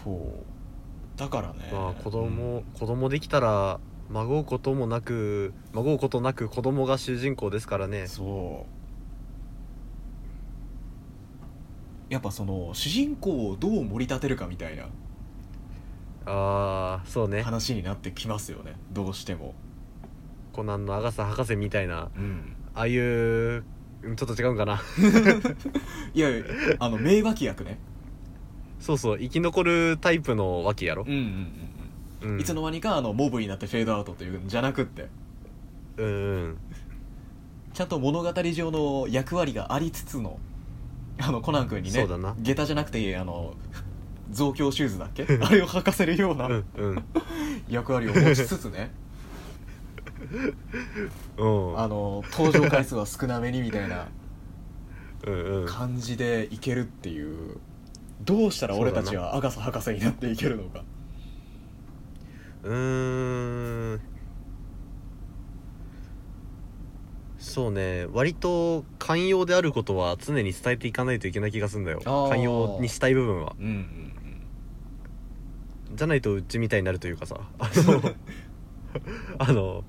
[0.04, 1.18] そう。
[1.18, 1.70] だからね。
[1.72, 2.62] まあ子供、うん。
[2.78, 3.80] 子供できたら
[4.10, 8.06] まごうこともなくまごうことなく子供が主人公ですからね。
[8.06, 8.66] そ
[12.10, 12.12] う。
[12.12, 14.84] やっぱその主人公をどう盛り立てるかみたいな。
[16.26, 17.42] ああそうね。
[17.42, 18.74] 話になってきますよね。
[18.92, 19.54] どうしても。
[20.52, 22.10] コナンのアガサ博士みたいな。
[22.16, 22.56] うん。
[22.74, 23.64] ああいう
[24.02, 24.82] うんちょっと違うんかな。
[26.14, 26.28] いや
[26.78, 27.78] あの名脇役ね
[28.84, 31.04] そうそう生き残るタイプの脇やろ？
[31.04, 31.48] うん、うん
[32.22, 35.08] うんうん、いつの間にかあのモブになってフェードアウトというんじゃなくって
[35.96, 36.58] うんうん。
[37.72, 40.38] ちゃんと物語上の役割がありつつの
[41.18, 42.36] あのコナン君にねそうだな。
[42.40, 43.54] 下駄じゃなくてあの
[44.30, 45.22] 増強シューズだっけ？
[45.24, 47.04] あれを履かせるようなうんうん。
[47.70, 48.90] 役割を持ちつつね。
[51.38, 51.78] うん。
[51.78, 54.08] あの登場回数は少なめにみたいな
[55.26, 55.66] うんうん。
[55.66, 57.56] 感じでいけるっていう
[58.24, 60.82] どうしたら俺たちはアガサ博士になっていけるのか。
[62.62, 64.00] うーん。
[67.38, 68.06] そうね。
[68.12, 72.00] 割と寛容であることは常に伝えていかないといけない気がするんだよ。
[72.04, 73.54] 寛容にしたい部分は。
[73.58, 74.10] うんうん
[75.94, 77.36] じゃないとうちみたいになるというかさ。
[77.60, 78.14] あの
[79.38, 79.84] あの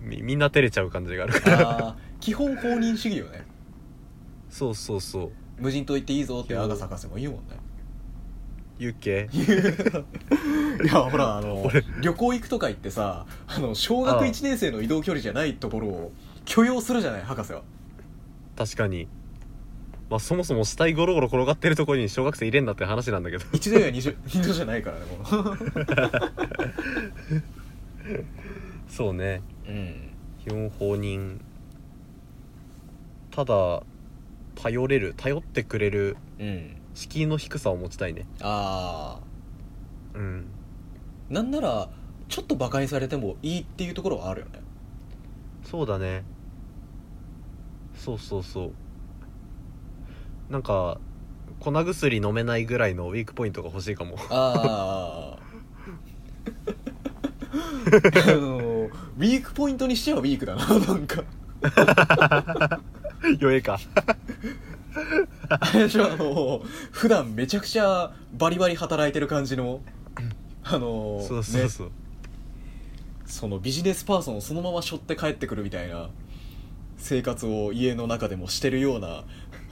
[0.00, 3.44] みみんな照れちゃう感じがあるかうんら基本放任主義よね。
[4.50, 7.56] そうそうそう無人島行っていいぞってアガサ博士も言うもんね。
[8.78, 9.28] ユッケ
[10.84, 11.82] いやほらあの 俺。
[12.00, 16.12] 旅行行くとか言ってさあの小学ああ1年生の移動距離じゃないところを
[16.44, 17.62] 許容するじゃない博士は。
[18.56, 19.08] 確かに。
[20.08, 23.44] まあそもそも死体ゴロゴロ転がってるところに小学生入れんなって話なんだけど。
[23.52, 25.56] 一度や二度 二度じゃないからねも
[28.88, 29.42] そうね。
[29.66, 29.94] ううん。
[30.44, 31.40] 基本放任。
[33.32, 33.82] ただ
[34.60, 36.76] 頼れる頼ってくれるうん。
[36.94, 38.26] 敷居の低さを持ちたいね。
[38.40, 39.20] あ
[40.14, 40.46] うん。
[41.30, 41.88] あなんなら
[42.28, 44.60] ちょっとバカにされてもいいっていうところはあるよね。
[45.64, 46.24] そうだね。
[47.94, 48.72] そうそうそう。
[50.52, 50.98] なんか
[51.60, 54.16] 粉薬飲めないぐらいのウィークポイントが欲しいかも。
[54.30, 55.38] ああ
[57.88, 61.22] あのウィークポイントにしてはウィークだななんか
[63.38, 63.78] 弱えか。
[65.48, 69.80] あれでしょあの普段めちゃくちゃバリバリ働いてる感じの
[70.64, 71.92] あのそうそうそう、ね、
[73.26, 76.10] そのビジネスパーソンをそのまま背負って帰ってくるみたいな
[76.98, 79.24] 生活を家の中でもしてるような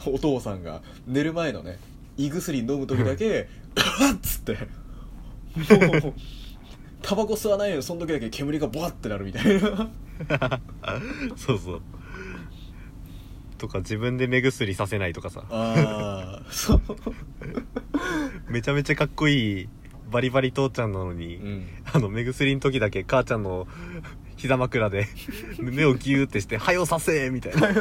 [0.07, 1.79] お父さんが寝る前のね
[2.17, 3.49] 胃薬飲む時だけ
[4.01, 4.53] 「うわっ!」つって
[5.75, 6.15] もう
[7.03, 9.91] タバコ吸わないのにその時だけ煙がボワッてなるみたいな。
[11.37, 11.83] そうそう
[13.57, 15.45] とか自分で目薬させないとかさ。
[15.51, 16.83] ああそう。
[18.49, 19.69] めちゃめちゃかっこいい
[20.11, 21.67] バリバリ父ちゃんなのに、うん。
[21.93, 23.67] あの目薬の時だけ母ちゃんの
[24.37, 25.07] 膝枕で
[25.59, 27.69] 目をギューってして「はよさせ!」みたいな。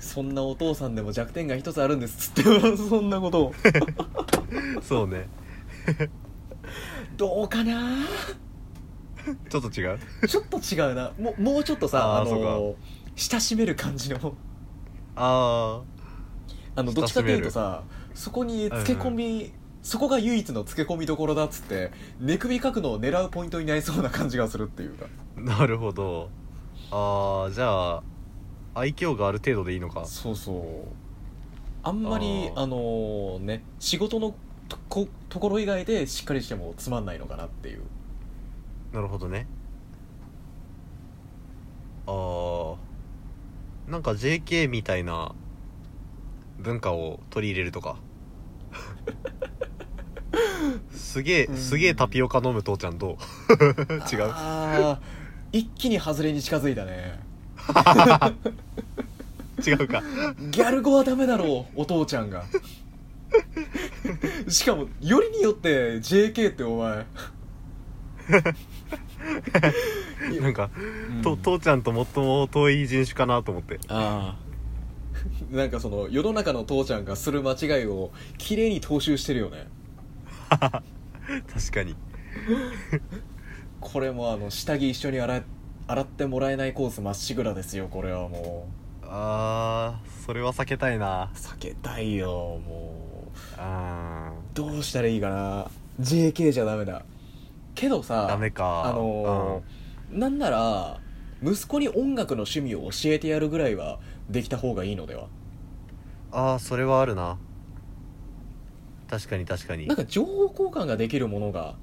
[0.00, 3.54] そんなお父さんでも弱点が一つあるんですつってそんなことを。
[4.82, 5.28] そうね。
[7.16, 7.98] どうかな
[9.48, 9.98] ちょっと違う？
[10.26, 11.12] ちょっと違うな。
[11.18, 12.74] もうもうちょっとさああーの
[13.16, 14.34] 親しめる感じの。
[15.16, 15.82] あ
[16.76, 17.82] あのどっちかっていうとさ
[18.14, 19.52] そこにつけ込み、
[19.82, 25.06] そこが唯一のつけ込みどころだっつって寝首かくのを狙うポイントになりそうな感じがするっていうか。
[25.36, 26.30] あなるほど。
[26.90, 28.02] ああじゃあ
[28.74, 30.04] 愛嬌がある程度でいいのか。
[30.04, 30.62] そうそう。
[31.82, 32.62] あんまりあー。
[32.62, 34.34] あのね仕事の
[34.68, 37.82] とこところ以外でしっかりしてもつまんないのかなっていう
[38.92, 39.46] なるほどね。
[42.06, 42.76] あー。
[43.88, 45.32] なんか JK みたいな
[46.58, 47.96] 文化を取り入れるとか。
[50.92, 51.56] すげえうん。
[51.56, 53.16] すげえタピオカ飲む父ちゃんどう
[54.14, 54.30] 違う。
[54.30, 55.18] ああ
[55.52, 57.20] 一気に外れに近づいたね。
[59.66, 60.02] 違うか。
[60.50, 62.44] ギャル語はダメだろうお父ちゃんが。
[64.48, 67.06] しかもよりによって JK ってお前
[70.40, 70.70] なんか、
[71.10, 71.22] うん。
[71.22, 73.78] と父ちゃんと最も遠い人種かなと思って。
[73.88, 74.48] ああ。
[75.50, 79.66] なんかその世の中の父ちゃんがする間違いを綺麗に踏襲してるよね。
[80.48, 80.82] 確
[81.72, 81.96] かに。
[83.80, 85.42] これもあの下着一緒に洗え
[85.86, 88.68] 洗ってもらえないコースまっしぐらですよこれはも
[89.02, 91.30] あーそれは避けたいな。
[91.34, 93.38] う避けたいよもう。
[93.56, 95.70] あどうしたらいいかな。
[96.00, 97.04] JK じゃダメだ
[97.78, 98.84] けどさーダメか。
[98.84, 101.00] あのーなんなら
[101.42, 105.28] 息子に音楽の趣味を教えてやるぐらいはできた方がいいのでは？
[106.32, 107.38] ああそれはあるな。
[109.08, 109.86] 確かに確かに。
[109.86, 111.76] なんか情報交換ができるものが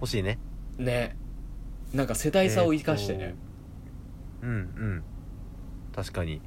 [0.00, 0.38] 欲しいね。
[0.78, 1.16] ね。
[1.92, 3.34] なんか世代差を生かしてね、
[4.42, 5.02] うんうん。
[5.94, 6.40] 確かに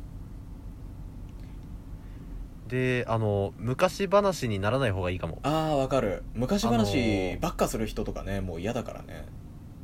[2.73, 5.37] であの昔話にならない方がいいかも。
[5.43, 6.23] ああわかる。
[6.33, 9.25] 昔話ーばっかする人とかねもう嫌だからね。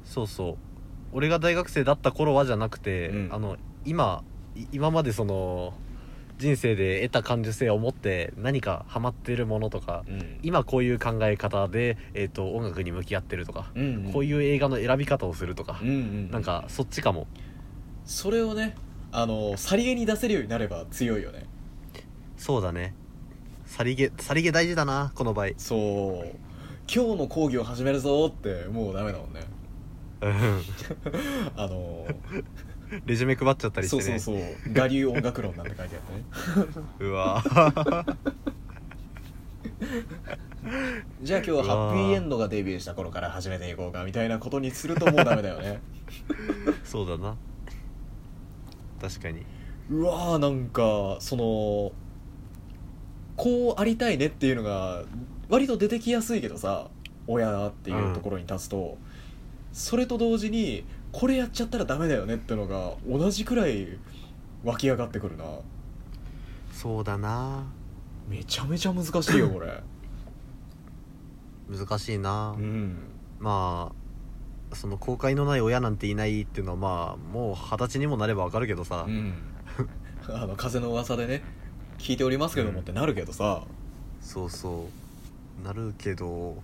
[0.05, 0.57] そうそう。
[1.13, 3.29] 俺が大学生だった頃はじゃなくて、うん。
[3.31, 4.23] あの今
[4.55, 5.73] い今までその
[6.39, 10.39] 人生で得た感受性を持って何かハマってるものとかうん。
[10.41, 14.13] 今こういう考え方で、えー、と音楽に向き合ってるとか、うんうん。
[14.13, 16.31] こういう映画の選び方をするとか、うんうん。
[16.31, 17.27] なんかそっちかも。
[18.03, 18.75] それをね
[19.11, 21.45] あのさりげに出せるようになれば強いよね
[22.39, 22.95] そうだね。
[23.65, 25.49] さりげさりげ大事だなこの場合。
[25.57, 26.35] そう。
[26.91, 29.41] 今日の講義を始めるぞってもうダメだもんね。
[30.21, 30.61] うん。
[31.57, 32.07] あの
[33.05, 34.03] レジュメ配っちゃったりしてね。
[34.03, 34.73] そうそうそう。
[34.73, 36.23] 我流音楽論なんて書いてあってね。
[37.11, 37.43] うわ
[41.21, 45.81] じゃあ今日はハッピーエンドがデビューした頃から始めていこうかみたいなことにするともうダメだよね。
[46.85, 47.35] そうだな。
[49.01, 49.45] 確かに。
[49.89, 51.91] うわーなんかその
[53.39, 55.03] こうありたいねっていうのが
[55.47, 56.89] 割と出てきやすいけどさ
[57.25, 58.97] 親っていうところに立つと、
[59.71, 60.83] それと同時に
[61.13, 63.97] これやっちゃったらダメだよねってのが同じくらい
[64.65, 65.45] 湧き上がってくるな。
[66.73, 67.63] そうだな。
[68.27, 69.81] めちゃめちゃ難しいよ これ。
[71.69, 72.97] 難しいな、うん。
[73.39, 73.93] ま
[74.71, 79.33] あその後悔のない親なんていないっていうのはまあもう二十歳にもなればわかるけどさ、うん。
[80.27, 81.41] あの風の噂でね
[81.99, 83.63] 聞いておりますけどもってなるけどさ、
[84.21, 84.87] そうそ
[85.61, 85.65] う。
[85.65, 86.55] なるけど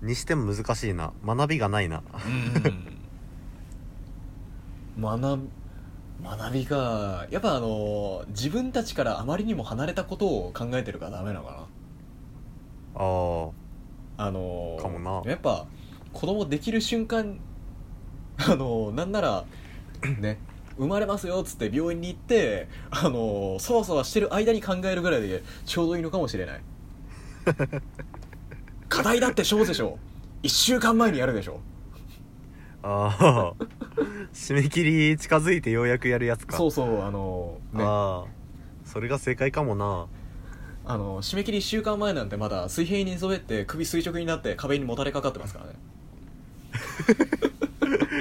[0.00, 1.12] にしても難しいな。
[1.24, 2.02] 学びがないな。
[4.98, 5.48] 学び
[6.22, 11.58] 学びかやっぱあの自分たちからあまりにも離れたことを考えてるからダメなのかな。
[12.94, 13.50] あー。
[14.18, 15.30] あのかもな。
[15.30, 15.66] やっぱ
[16.14, 17.38] 子供できる瞬間
[18.38, 19.44] あのなんなら
[20.18, 20.38] ね
[20.78, 26.60] 生まれますよっつって病院に行ってあのそわそわしてる間に考えるぐらいでちょうどいいのかもしれない。
[28.88, 29.98] 課題だって小でしょ。
[30.42, 31.60] 1週間前にやるでしょ。
[32.82, 33.64] ああ
[34.32, 36.56] 締め切り近づいてようやくやるやつか。
[36.56, 37.82] そうそうあのね。
[37.82, 38.30] ああ
[38.84, 40.06] それが正解かもな。
[40.88, 45.72] あの締め切り1週間前なんてまだ水平に寝そべって首垂直になって壁にもたれかかってますからね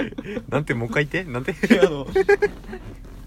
[0.50, 1.32] なんてもう一回言って。
[1.32, 1.56] なんて。
[1.80, 2.08] あの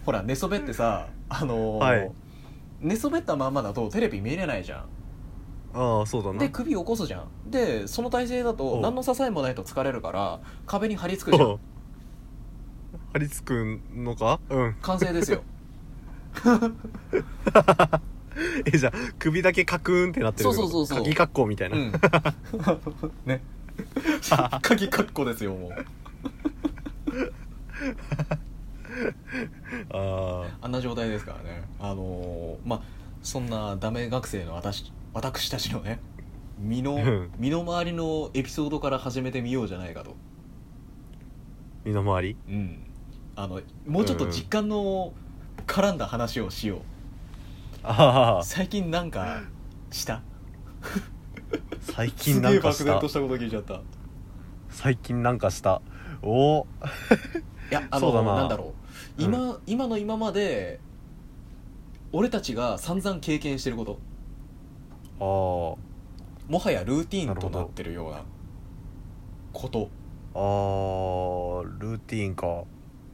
[0.04, 2.10] ほら寝そべってさあの、はい。
[2.80, 4.84] 寝そべったまんまだとテレビ見れないじゃん。
[5.74, 6.38] ああそうだな。
[6.38, 7.50] で首起こすじゃん。
[7.50, 8.80] でその体勢だおとう。
[8.80, 11.58] 何の支えもないと疲れるから壁に張り付くじゃん。
[13.12, 14.40] 張り付くのか？
[14.48, 14.76] うん。
[14.80, 15.42] 完成ですよ。
[18.72, 20.44] えじゃあ首だけカクーンってなってる。
[20.44, 20.98] そうそうそうそう。
[20.98, 21.92] 鍵格好みたいな、うん。
[23.26, 23.42] ね。
[24.62, 25.72] 鍵かっこですよもう
[29.92, 31.62] ああんな状態ですからね。
[31.78, 32.80] あのーまあ
[33.22, 36.00] そんなダメ学生の私私たちのね
[36.58, 37.30] 身のうん。
[37.38, 40.10] 身の回りのエピソードから始めてみようじゃないかと。
[40.10, 40.14] あ
[41.84, 42.36] 身の回り？
[42.48, 42.78] うん。
[43.36, 45.12] あのもうちょっと実感の
[45.66, 46.80] 絡んだ話をしよう、
[47.84, 49.42] ああ最近なんか
[49.90, 50.22] した？
[51.80, 53.00] 最す近なげえんかした。
[53.00, 53.74] としたこと聞いちゃった。
[53.74, 53.80] い
[54.70, 55.80] 最近なんかした
[56.22, 56.60] お。
[56.60, 56.66] お
[57.70, 58.34] やあのそうだな。
[58.36, 58.72] なんだろ
[59.18, 59.22] う。
[59.22, 60.80] 今、今の今まで
[62.12, 63.98] 俺たちが散々経験してること。
[65.20, 65.24] あ
[66.50, 68.22] もはやルーティーンとなってるような
[69.52, 69.90] こと。
[70.34, 72.64] ああールーティーンか。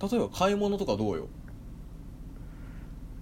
[0.00, 1.28] 例えば買い物とかどうよ？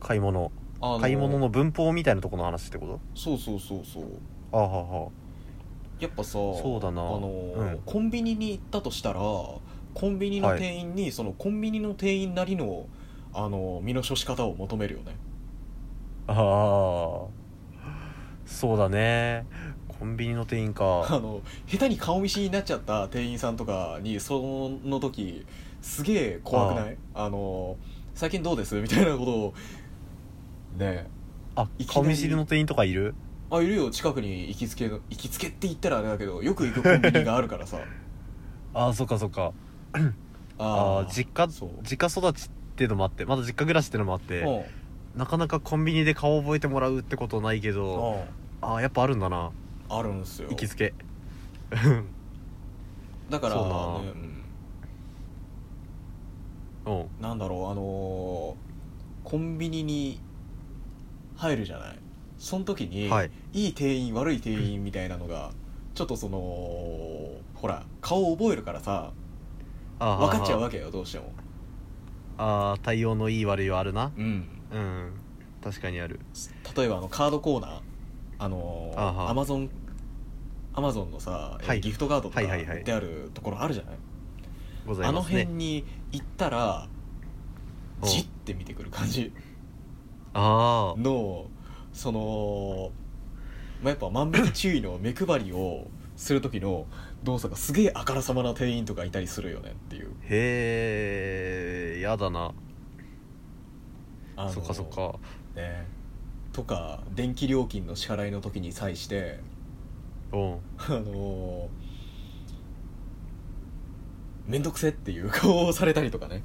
[0.01, 0.51] 買い物。
[0.81, 3.01] あ買い物の文法みたいなところの話ってこと？
[3.15, 4.05] そうそうそうそう。
[4.53, 5.09] あはは
[6.01, 7.01] やっぱさそうだな。
[7.01, 7.81] あの、うん。
[7.87, 9.21] コンビニに行ったとしたら
[9.95, 12.87] コンビニの店員に、そのコンビニの店員なりの
[13.35, 15.17] あの身の処し方を求めるよね。
[16.27, 17.27] ああ。
[18.45, 19.47] そうだね。
[19.99, 25.47] コンビニの店員あかの下手に顔見知りになっちゃった店員さんとかにその時
[25.81, 26.97] すげえ怖くない？
[27.15, 27.77] あの
[28.15, 28.75] 最近どうです？
[28.81, 29.55] みたいなことを
[30.77, 31.07] ね。
[31.55, 33.15] あ顔見知りの店員とかいる？
[33.51, 33.91] あいるよ。
[33.91, 37.79] 近くに行きつけの行きつけって言ったらあれだけどよく行くコンビニがあるからさ。
[38.75, 39.53] ああそっかそっか
[39.93, 40.15] あ
[40.59, 41.71] あー実家そう。
[41.83, 44.51] 実家育ちっていうのもあってまだ実家暮らしっていうのもあってう
[45.17, 45.19] ん。
[45.19, 48.25] なかなかコンビニで顔覚えてもらうってことないけど
[48.63, 48.69] うん。
[48.69, 49.51] ああやっぱあるんだな。
[49.89, 50.49] あるんすよ。
[50.49, 50.95] 行きつけ。
[53.31, 54.13] だから、そうな。
[54.13, 54.13] ね
[56.87, 57.01] うん。
[57.01, 57.09] うん。
[57.23, 58.73] なんだろうあのー
[59.29, 60.21] コンビニに
[61.37, 61.99] 入るじゃない？
[62.39, 63.31] その時に、はい。
[63.53, 65.53] いい店員悪い店員みたいなのが
[65.95, 66.39] ちょっとその
[67.55, 69.13] ほら顔覚えるからさ
[70.05, 71.33] あ分かっちゃうわわけよどうしても。
[72.39, 74.11] ああ対応のいい悪いはあるな。
[74.17, 74.49] うん。
[74.73, 75.13] うん
[75.63, 76.19] 確かにある。
[76.77, 77.81] 例えばあのカードコーナー
[78.39, 79.71] あのあはアマゾン
[80.75, 81.81] アマゾンのさ、えはい。
[81.81, 82.79] ギフトカードとかはいはいはい。
[82.79, 83.95] 売ってあるところあるじゃない、
[84.87, 85.41] ござあのいますね。
[85.43, 86.89] 辺に行ったら
[88.03, 88.07] う。
[88.07, 89.33] んじって見てくる感じ。
[90.35, 91.47] あの
[91.93, 92.91] その、
[93.83, 95.87] まあ、やっぱ万引き注意の目配りを
[96.17, 96.87] する時の
[97.25, 100.09] 動作がすげえあからさまな店員とかいたりするよねっていう。
[100.09, 102.53] あへえやだな。
[104.37, 105.19] あのそっかそっか。
[105.55, 105.87] ね
[106.53, 109.41] とか電気料金の支払いの時に際して
[110.33, 110.53] うん。
[110.79, 111.69] あの
[114.47, 116.43] 面倒くせっていう顔をされたりとかね。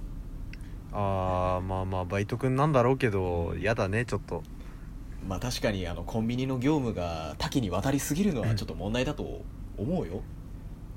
[0.94, 4.44] あーまあまあバイト君なんだろうけどやだねちょっと。
[5.28, 9.42] まあ確かにあのコンビニの業務が多岐にわたりすぎるのはちょっと問題だと
[9.78, 10.22] 思うよ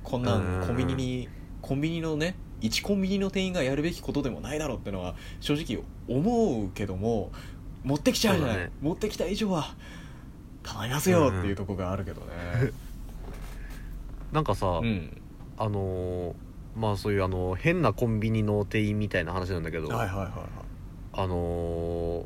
[0.02, 1.28] こんなうんんコンビニに
[1.62, 7.32] コンビニのね一コンビニの店員がやるべきことでもないだろうってのは正直思うけども
[7.84, 8.70] 持ってきちゃうじゃない、ね。
[8.82, 9.74] 持ってきた以上は
[10.62, 12.26] 頼みますよっていうとこがあるけどね。
[14.32, 15.20] なんかさ、うん。
[15.56, 16.34] あのー
[16.76, 20.30] まあそういうあの変なコンビニの店員みたいな話なんだけど、はいはいはいはい。
[21.14, 22.24] あのー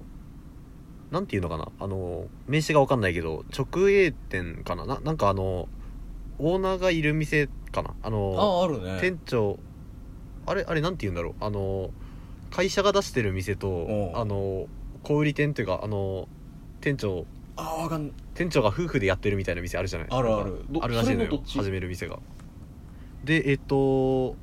[1.10, 4.84] なんていうのかなあのー名刺が分かんないけど直営店かな？
[4.84, 5.68] ななんかあの
[6.38, 7.94] オーナーがいる店かな？
[8.02, 8.98] あのーああるね。
[9.00, 9.58] 店長
[10.46, 11.34] あれあれなんて言うんだろう？
[11.40, 11.90] あの
[12.50, 13.92] 会社が出してる店とう。
[13.92, 14.66] んあの
[15.02, 16.28] 小売店というかあの
[16.80, 17.26] 店長
[17.56, 20.08] あわかん店長が夫婦でやってるみたいな店あるじゃない？
[20.10, 20.64] あるある。
[20.70, 22.18] どあるらしいのよ始める店が。
[23.22, 24.36] でえっと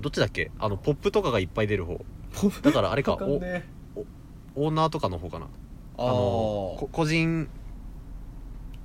[0.00, 0.50] どっちだっけ？
[0.58, 2.00] あのポップとかがいっぱい出る方。
[2.62, 3.64] だからあれかわかんね
[4.54, 5.46] オーナーとかの方かな。
[5.96, 7.48] ああの個人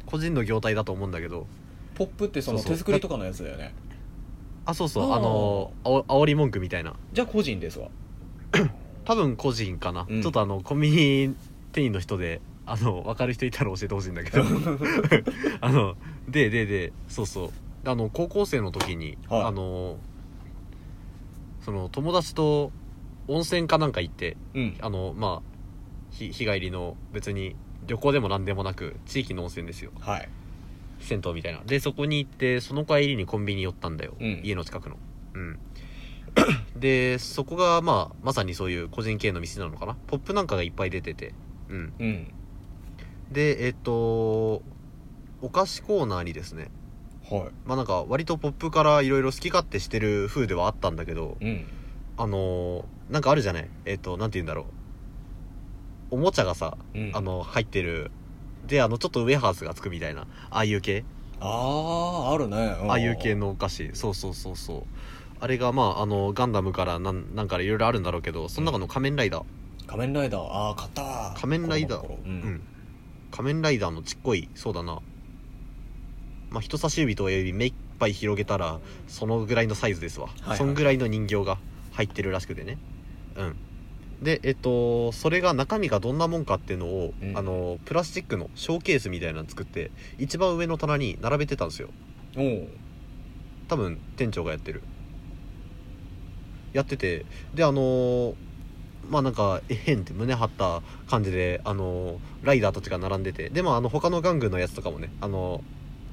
[0.05, 1.47] 個人の業態だと思うんだけど
[1.95, 3.73] ポップってその手作りとかのやつだよね。
[4.65, 5.11] あそうそう。
[5.11, 5.17] あー。
[5.17, 6.95] あのあお煽り文句みたいな。
[7.11, 7.89] じゃあ個人ですわ。
[9.05, 10.21] 多分個人かな、うん。
[10.21, 11.35] ちょっとあのコンビニ
[11.71, 14.43] 店員の人であの分かる人いたら教えてほしいんだけど。
[15.61, 15.95] あの
[16.29, 17.49] でででそうそう。
[17.85, 19.43] あの高校生の時に、はい。
[19.43, 19.97] あの
[21.61, 22.71] その友達と
[23.27, 24.77] 温泉かなんか行ってうん。
[24.81, 25.53] あのまあ
[26.11, 27.55] 日日帰りの別に
[27.87, 29.91] 旅行でも何でもなく地域の温泉ですよ。
[29.99, 30.29] はい
[31.03, 31.61] 銭湯みたいな。
[31.65, 34.41] でそこに行ってその帰りにコンビニ寄ったんだよ、うん。
[34.43, 34.97] 家の近くの。
[35.33, 35.59] うん。
[36.79, 39.95] でそこがまあまさにそういう個人系の店なのかな。
[40.07, 41.33] ポップなんかがいっぱい出てて。
[41.69, 41.93] うん。
[41.99, 42.27] うん。
[43.31, 43.93] でえっと
[45.41, 46.69] お菓子コーナーにですね。
[47.29, 51.65] はまあなんか割とポップからいろいろ好き勝手してる風ではあったんだけどいうん。
[52.17, 53.69] あのーなんかあるじゃない。
[53.85, 54.61] えっとなんて言うんだろ
[56.11, 56.15] う。
[56.15, 57.11] おもちゃがさうん。
[57.13, 58.11] あの入ってる
[58.67, 60.21] であのちょっとウェハースがつくみたいな。
[60.49, 61.03] ああいう系。
[61.39, 62.75] あああるね。
[62.87, 63.91] ああいう系のお菓子。
[63.93, 64.83] そうそうそうそう。
[65.39, 69.43] あれがまああのガンダムからなんなんかいろいろあるんだろうけどその中の仮面ライダー、
[69.85, 70.41] 仮面ライダー。
[70.41, 71.33] ああ買った。
[71.35, 72.01] 仮面ライダー。
[72.01, 72.23] 子供の頃。
[72.25, 72.35] ううん。
[72.55, 72.61] ん
[73.31, 74.47] 仮面ライダーのちっこい。
[74.55, 74.99] そうだな。
[76.49, 80.57] まあ人差し指と親指目いっぱい広げたらそのぐらいのサイズですわ、いはい。
[80.57, 81.57] そんぐらいの人形が
[81.93, 82.77] 入ってるらしくてね。
[83.35, 83.55] うん
[84.21, 87.37] でえっとそれが中身がどんなもんかっていうのを、うん。
[87.37, 91.89] あのプラスチックのショーケースみたいなの作って一番上の棚に並べてたんですよ。
[92.37, 92.67] おお
[93.67, 94.81] 多分店長がやってる。
[96.73, 98.35] やっててであのー
[99.09, 105.61] まあなんかえへんって胸張った感じであのーライダーたちが並んでてでもあの他の玩具のやつとかもねあのー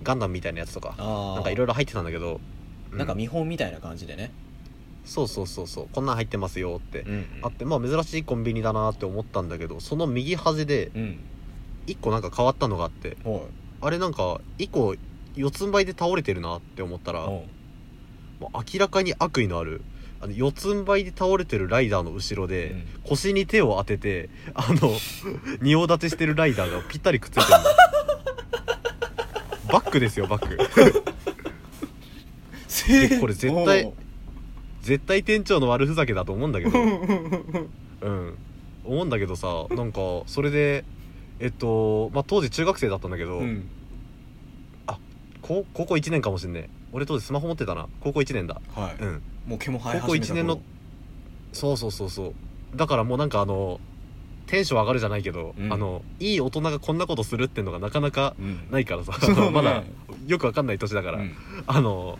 [0.03, 2.40] ガンダムみたいなやつとかなんかいろいろ入ってたんだけど、
[2.90, 4.32] うなんか見本みたいな感じでね
[5.11, 5.89] そうそうそうそう。
[5.93, 11.19] こんなん入ってますよって、うんあってまあ珍しいコンビニだなって思ったんだけどその右端でうん。
[11.89, 13.41] 1個なんか変わったのがあってはい。
[13.81, 14.95] あれなんか1個
[15.35, 17.47] 四つん這いで倒れてるなって思ったらうんも
[18.43, 19.83] う明らかに悪意のある
[20.21, 24.93] あの四つん這いで倒れてるライダーの後ろで、腰に手を当ててあの
[25.61, 27.65] 仁王立てしてるライダーがぴったりくっついてるの。
[29.73, 30.57] バックですよバック。
[32.69, 33.93] せこれ絶対
[34.91, 36.76] 絶対店長の悪ふざけだと思うんだけど。
[36.80, 38.34] うん
[38.82, 40.84] 思うんだけどさなんかそれで
[41.38, 43.68] えっとまあ当時中学生だったんだけど、うん。
[45.43, 46.70] 高高校1年かもしんねえ。
[46.93, 47.88] 俺当時スマホ持ってたな。
[48.01, 48.61] 高校1年だ。
[48.74, 49.03] はい。
[49.03, 49.22] うん。
[49.47, 50.61] もう毛も生え始めた高校一年の
[51.53, 52.34] そうそうそうそ
[52.74, 52.76] う。
[52.76, 53.80] だからもうなんかあの
[54.49, 55.72] テンション上がるじゃないけど、うん。
[55.72, 58.68] あのいい大人がこんなことするってのがなかなかうん。
[58.72, 59.51] ないからさ、そうね。
[59.55, 59.84] まだ
[60.26, 61.32] よくわかんない年だから、うん。
[61.68, 62.18] あの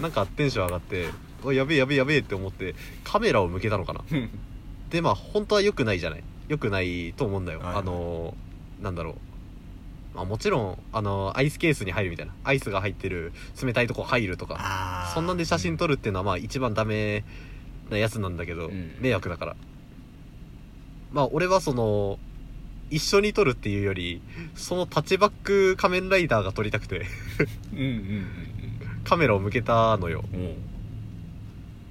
[0.00, 1.12] なんかテンション上がってう
[1.44, 2.74] わやべえやべえやべえって思って
[3.04, 4.02] カメラを向けたのかな。
[4.10, 4.30] うん。
[4.90, 6.24] でまあ本当は良くないじゃない。
[6.48, 8.34] 良くないと思うんだよ、はいあの
[8.82, 9.14] なんだろう。
[10.16, 12.32] まあ、もちろんあのアイスケースに入るみたいな。
[12.44, 13.32] アイスが入ってる
[13.62, 15.10] 冷たいとこ入るとか。
[15.14, 17.24] そんなんで写真撮るっていうのはまあ一番ダメ
[17.90, 18.96] なやつなんだけど、うん。
[19.00, 19.56] 迷惑だから。
[21.12, 22.18] まあ俺はその
[22.90, 24.20] 一緒に撮るっていうより
[24.54, 27.06] そのタッチバック仮面ライダーが撮りたくて。
[27.72, 28.26] うんうん
[29.04, 30.24] カメラを向けたのよ。
[30.32, 30.69] うんうん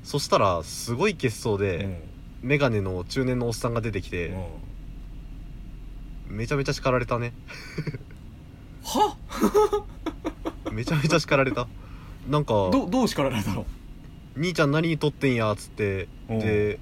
[0.09, 1.61] そしたらすごい血相うん。
[1.61, 2.01] で、
[2.41, 4.33] メガネの中年のおっさんが出てきて、
[6.25, 7.31] めちゃめちゃ叱られたね。
[8.83, 9.15] は？
[10.73, 11.67] めちゃめちゃ叱られた。
[12.27, 13.67] なんかどどう叱られたの
[14.35, 16.39] 「兄ちゃん何撮ってんや」っつってうん。
[16.39, 16.79] で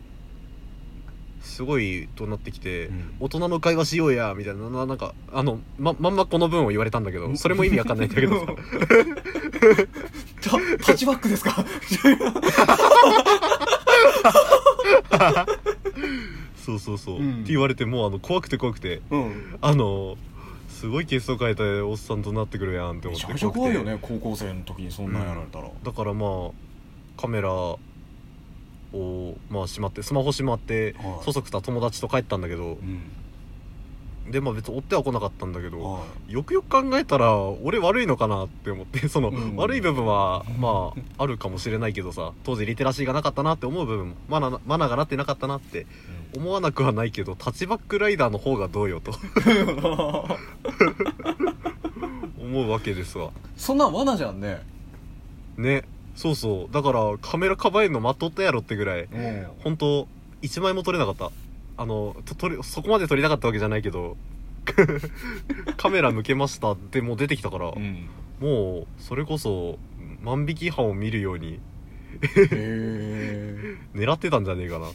[1.42, 3.14] すごい怒鳴ってきて、うん。
[3.20, 4.70] 大人の会話しようやみたいな。
[4.70, 8.46] ななんかあのままんまこの文を言われたんだけどそれも意味わかんないんだけどさ
[10.42, 10.50] タ
[10.86, 11.64] タッチバックですか？
[16.66, 17.34] そうそうそう、うん。
[17.36, 19.02] って言われてもうあの怖くて怖くて。
[19.10, 19.58] うん。
[19.62, 20.18] あの
[20.70, 23.28] すごい血相変えたおっさんとなってくるやんって思って。
[23.28, 25.70] めちゃめちゃ怖いよね高校生の時にそんなんやられたら。
[25.84, 26.52] だからまあ
[27.20, 27.80] カメラを
[29.50, 31.26] まあしまってスマホしまって、はい。
[31.26, 33.02] そそくさ友達と帰ったんだけどうん
[34.32, 39.56] でまあ別に追っては来なかったんだけど、はよくよく考えたら俺悪いのかなって思って その、うん。
[39.56, 45.86] 悪い部分はまああるかもしれないけどさ当時リテラシーがなかったなって思う部分もマナマナーがなってなかったなってい
[46.38, 49.14] 思わなくはないけどタッチバックライダーの方がどうよと。
[52.40, 53.32] 思うわけですわ。
[53.58, 54.62] そんなん罠じゃんね。
[55.58, 55.84] ね。
[56.16, 56.74] そうそう。
[56.74, 59.48] だからカメラ構えるの待っとったやろってぐらいうん。
[59.64, 60.08] 本当
[60.42, 61.32] 一枚も撮れなかった
[61.78, 64.18] あのと撮れそこまで撮りたかったわけじゃないけど
[65.78, 68.10] カメラ向けましたってもう出てきたから、うん。
[68.40, 69.80] もうそれこそ
[70.22, 71.60] 万引き犯を見るように
[72.22, 74.88] へえ狙ってたんじゃねえかな。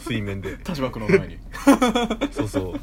[0.00, 0.56] 水面で。
[0.58, 1.38] タッチバックの前に。
[2.32, 2.80] そうそう。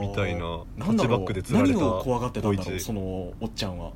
[0.00, 3.00] みたいなタッチバックで釣られた何を怖がってたんだろうその
[3.40, 3.92] おっちゃんは。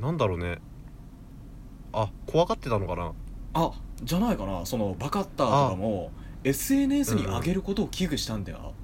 [0.00, 0.58] なんだろうね。
[1.92, 3.12] あ怖がってたのかな。
[3.54, 3.72] あ
[4.02, 6.10] じゃないかなそのバカッターとかも
[6.44, 8.74] SNS に上げることを危惧したんだよ、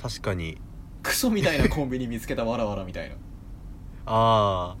[0.00, 0.58] 確かに。
[1.02, 3.16] クソみたいなコンビニ見つけたわらわらみたいな。
[4.06, 4.76] あ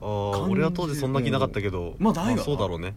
[0.00, 1.94] ーあー俺は当時そんな気なかったけど。
[1.98, 2.22] まあな。
[2.24, 2.94] いわなそうだろうね。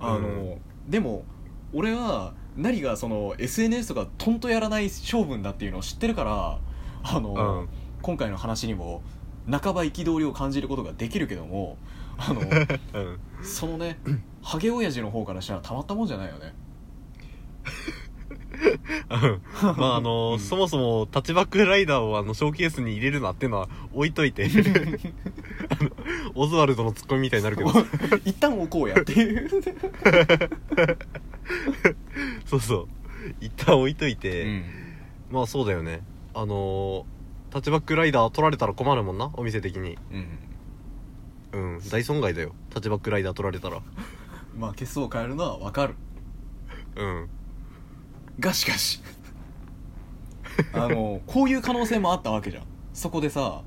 [0.00, 0.58] あの、
[0.88, 1.24] でも
[1.72, 6.58] 俺は何がその SNS とかとんとやらない性分だっていうのを知ってるから
[7.02, 7.68] あの、うん。
[8.02, 9.02] 今回の話にも
[9.50, 11.76] 半ば憤りを感じることができるけども
[12.18, 13.20] あのうん。
[13.42, 13.98] そのね
[14.42, 16.54] ハゲ親父の方からしたらたまったもんじゃないよね。
[19.10, 19.76] うん。
[19.76, 20.40] まああの、うん。
[20.40, 24.48] そもそもタッチバックライダーをあのショーケースに入れるなっていうのは置いといて。
[25.68, 25.90] あの
[26.34, 27.70] オズワルドのツッコミみたいになるけど。
[28.24, 29.48] 一旦置こうやっていう、
[32.46, 32.88] そうそう。
[33.40, 34.64] 一旦置いといて、うん。
[35.30, 36.02] まあそうだよね。
[36.34, 37.06] あの
[37.50, 39.98] タッチバックライダー取られたら困るもんなお店的に。
[40.12, 40.38] うん、
[41.56, 42.54] うん大損害だよ。
[42.70, 43.80] タッチバックライダー取られたら。
[44.56, 45.94] まあ血相を変えるのは分かる。
[46.96, 47.28] うん。
[48.38, 49.00] がしかし。
[50.74, 52.64] あのこういう可能性もあったわけじゃん。
[52.92, 53.62] そこでさ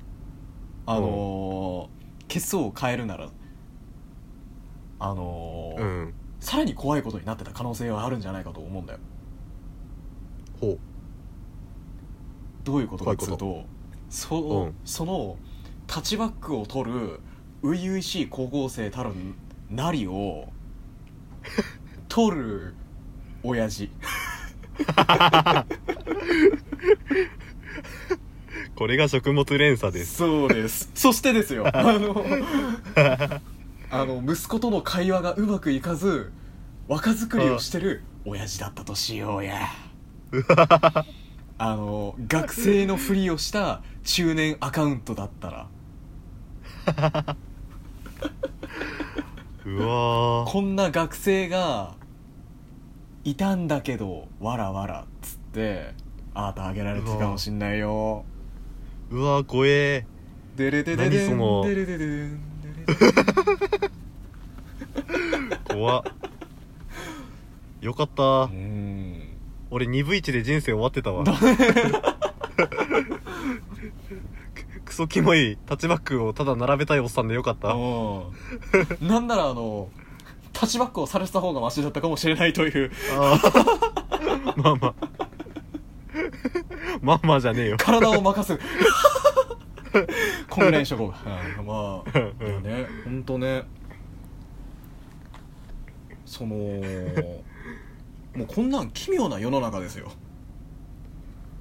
[0.86, 3.30] あのー、血相を変えるなら
[5.00, 6.14] あのーうん。
[6.40, 9.00] さらに怖いことになってた可能性はあるんじゃないかと思うんだよ。
[10.62, 10.78] ほ
[12.64, 13.66] どういうことかっつう怖と。
[14.10, 14.76] そ,、うん。
[14.86, 15.38] その
[15.88, 17.20] タッチバックを取る
[17.62, 19.12] 初々しい高校生たる
[19.70, 20.48] なりを
[22.08, 22.74] 取る
[23.44, 23.90] 親父
[28.76, 32.26] これが食物連鎖ですそうですそしてですよあの
[33.92, 36.32] あの息子との会話がうまくいかず
[36.88, 39.68] 若作りをしてる親父だったとしようや
[41.58, 45.68] あの学生のふりをした中年アカウントだったら
[49.78, 50.52] うわー。
[50.52, 51.96] こんな学生が
[53.24, 55.94] いたんだけどわらわらっつって
[56.34, 58.26] アートあげられてたかもしんないよ。
[59.12, 60.06] うわー怖え。
[60.56, 61.64] デレデデデン何その。
[61.66, 63.00] デレデデデンデレ
[65.74, 66.04] 怖っ
[67.82, 69.30] よかったうん
[69.72, 71.24] 俺2分1で人生終わってたわ
[75.00, 77.70] ソキモいタッチバックをただ並べたいおっさんでよかった。
[77.70, 77.78] う
[79.02, 79.08] ん。
[79.08, 79.88] なんならあの
[80.52, 82.92] タッチバックをされてた方がマシだったかもしれないという。
[83.18, 84.62] あー。
[84.62, 84.94] まあまあ。
[87.02, 87.78] まあまあじゃねえよ。
[87.78, 88.60] 体を任す
[90.50, 91.60] こんぐらいにしとこう。
[91.60, 91.66] うん。
[91.66, 93.64] まあね本当ね。
[96.26, 100.12] そのもうこんなん奇妙な世の中ですよ。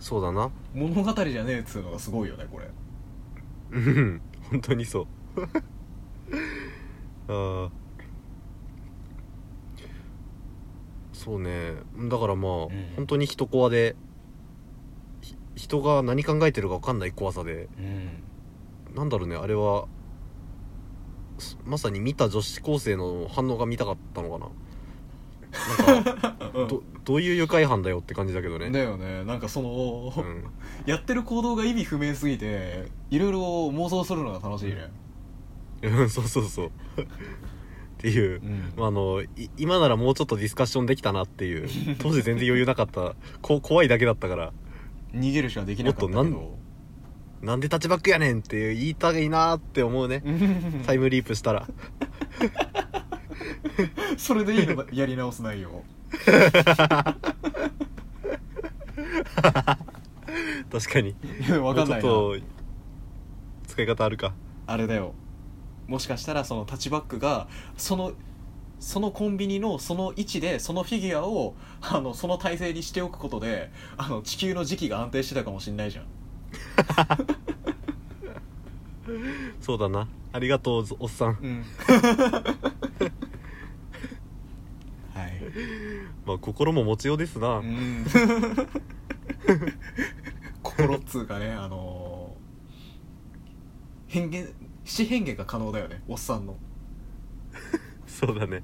[0.00, 0.50] そうだな。
[0.74, 2.66] 物語じゃねえっつうのがすごいよねこれ
[3.72, 4.20] うん。
[4.50, 5.06] 本当にそう。
[7.28, 7.70] あー。
[11.12, 11.74] そうね。
[12.08, 12.68] だからまあ、ん。
[12.96, 13.96] 本当に人コアで
[15.20, 17.68] ひ人が何考えてるか分かんない怖さで。
[17.78, 18.28] うん。
[18.94, 19.86] なんだろうねあれは
[21.38, 24.48] すまさに見た女子高生の反応が見たかったのかな
[25.86, 26.36] なんか
[26.68, 28.70] どどういう愉快犯だよって感じだけどね。
[28.70, 29.24] だよね。
[29.24, 30.44] なんかその、うん。
[30.86, 34.90] やってる行動が意味不明すぎていろいろ妄想するのが楽しいね。
[35.82, 36.10] うん。
[36.10, 36.66] そうそうそう。
[36.66, 36.70] っ
[37.98, 38.72] ていう、うん。
[38.76, 41.68] まあ、あのい今ならもうちょっとディスカッションできたなっていう。
[41.98, 43.14] 当時全然余裕なかった。
[43.42, 44.52] こ怖いだけだったから。
[45.14, 46.58] 逃げるしかできなかったけもっど
[47.40, 50.22] なんでタッチバックやねんっていう言いたいなって思うね。
[50.86, 51.68] タイムリープしたら
[54.16, 55.84] それでいいのかやり直す内容
[60.70, 61.10] 確かに。
[61.10, 61.14] い
[61.48, 62.08] やわかんないな。
[62.08, 62.48] もうちょっ
[63.64, 64.32] と使い方あるか。
[64.66, 65.14] あれだよ。
[65.86, 68.12] もしかしたらそのタッチバックがその
[68.78, 76.04] そのコンビニのその位置でそのフィギュアをあのその体勢にしておくことであの地球の時期が安定してたかもしんないじゃん。
[79.60, 80.06] そうだな。
[80.32, 81.38] ありがとうおっさん。
[81.40, 81.64] うん。
[81.86, 82.77] はい
[86.26, 88.06] まあ心も持ちようですな、うん。
[90.62, 92.18] 心っつうかねあのー
[94.08, 94.48] 変幻
[94.84, 96.56] 七変化が可能だよねおっさんの。
[98.06, 98.62] そうだね。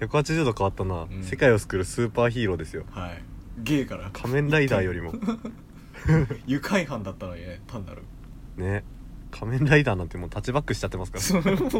[0.00, 1.22] 180度変わったな、うん。
[1.22, 2.84] 世界を救うスーパーヒーローですよ。
[2.90, 3.22] はい。
[3.58, 4.10] ゲイから。
[4.10, 5.12] 仮面ライダーよりも。
[6.46, 8.02] 愉快犯だったのにね単なる。
[8.56, 8.84] ね。
[9.30, 11.70] 仮面ライダーなんてもうタッチバックしちゃってますかそれもう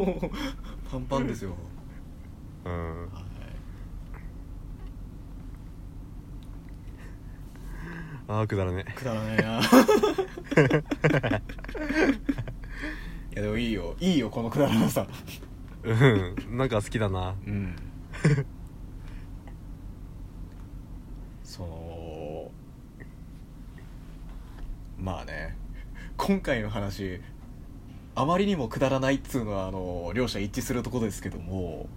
[0.91, 1.55] パンパンですよ、
[2.65, 3.29] らうんはい
[8.29, 9.35] ああくだらねくだらな。
[9.35, 9.61] いな
[13.35, 13.97] やでもいいよ。
[14.01, 15.07] いいよこのくだらなさ。
[15.83, 16.37] うん。
[16.59, 17.35] なんか好きだな。
[17.47, 17.75] うん。
[21.43, 22.51] その
[24.99, 25.57] まあね。
[26.19, 27.21] 今回の話
[28.15, 31.89] あまりにもくだらないっつうのはあの両者一致するところですけども、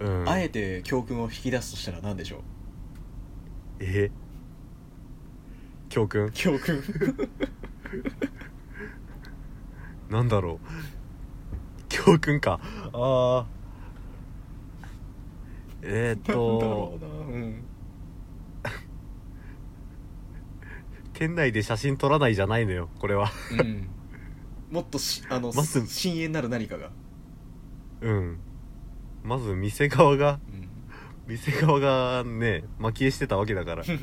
[0.00, 0.28] うん。
[0.28, 2.40] あえて教訓を引き出すとしたら何でしょう？
[3.80, 4.10] え？
[5.94, 6.32] 教訓？
[6.32, 6.82] 教訓。
[10.10, 10.58] なんだろう。
[11.88, 12.58] 教訓か。
[12.92, 13.46] ああ
[15.82, 17.36] えー、っなんだろとうな。
[17.36, 17.64] うん。
[21.12, 23.30] 店内で写真撮らないじゃないのよこれは。
[23.52, 23.88] うん。
[24.72, 25.86] もっとしあの、まず。
[25.86, 26.90] 深淵なる何かが、
[28.00, 28.40] うん。
[29.22, 30.68] まず店側がうん。
[31.28, 33.84] 店側がね蒔絵してたわけだから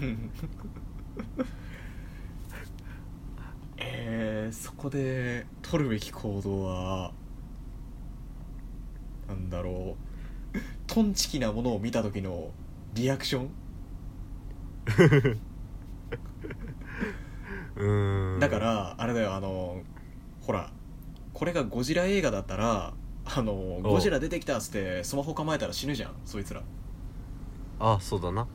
[4.04, 7.12] えー、そこで取るべき行動は
[9.28, 9.96] なんだろ
[10.56, 10.58] う。
[10.88, 12.50] トンチキなものを見た時の
[12.96, 13.50] リアクション、
[17.78, 18.40] うーん。
[18.40, 19.84] だからあれだよあの
[20.42, 20.72] ほら
[21.34, 22.94] これがゴジラ映画だったら
[23.24, 26.64] あのゴジラ出てきたっつってスマホ構えたら死ぬじゃんそいつら。
[27.80, 28.48] あそうだな。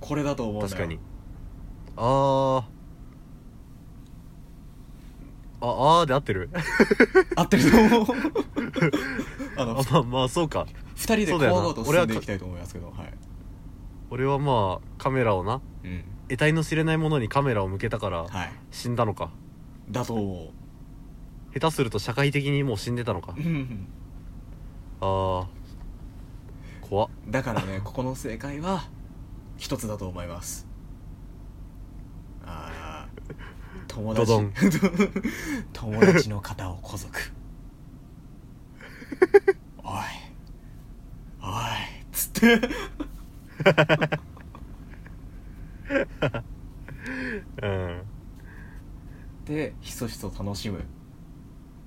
[0.00, 0.68] これだと思うんだよ。
[0.68, 0.98] 確かに。
[1.96, 2.75] あー
[5.60, 6.50] ああーで合ってる。
[7.34, 8.06] 合ってると思う。
[9.56, 10.66] あのあまあまあそうか。
[10.94, 11.60] 二人でそうだよな。
[11.60, 13.14] 怖がと進んでいきたいと思いますけどはい、
[14.10, 15.60] 俺はまあカメラをな。
[15.84, 18.52] うん、得体の知れないものにカメラを向けたからはい。
[18.70, 19.30] 死んだのか。
[19.90, 20.52] だと思
[21.54, 23.34] 下手すると社会的にもう死んでたのか。
[23.36, 23.88] ううん。
[25.00, 25.46] ああ
[26.82, 27.08] 怖っ。
[27.28, 28.84] だからね ここの正解は
[29.56, 30.66] 一つだと思います。
[32.44, 32.85] ああ
[33.96, 34.26] 友達。
[34.26, 34.52] ドドン。
[35.72, 37.32] 友達の肩をこぞく。
[39.82, 39.92] おい。
[41.40, 41.50] おい。
[41.50, 41.52] っ
[42.12, 42.60] つって。
[47.62, 48.02] うん。
[49.46, 50.84] でひそひそ楽しむ。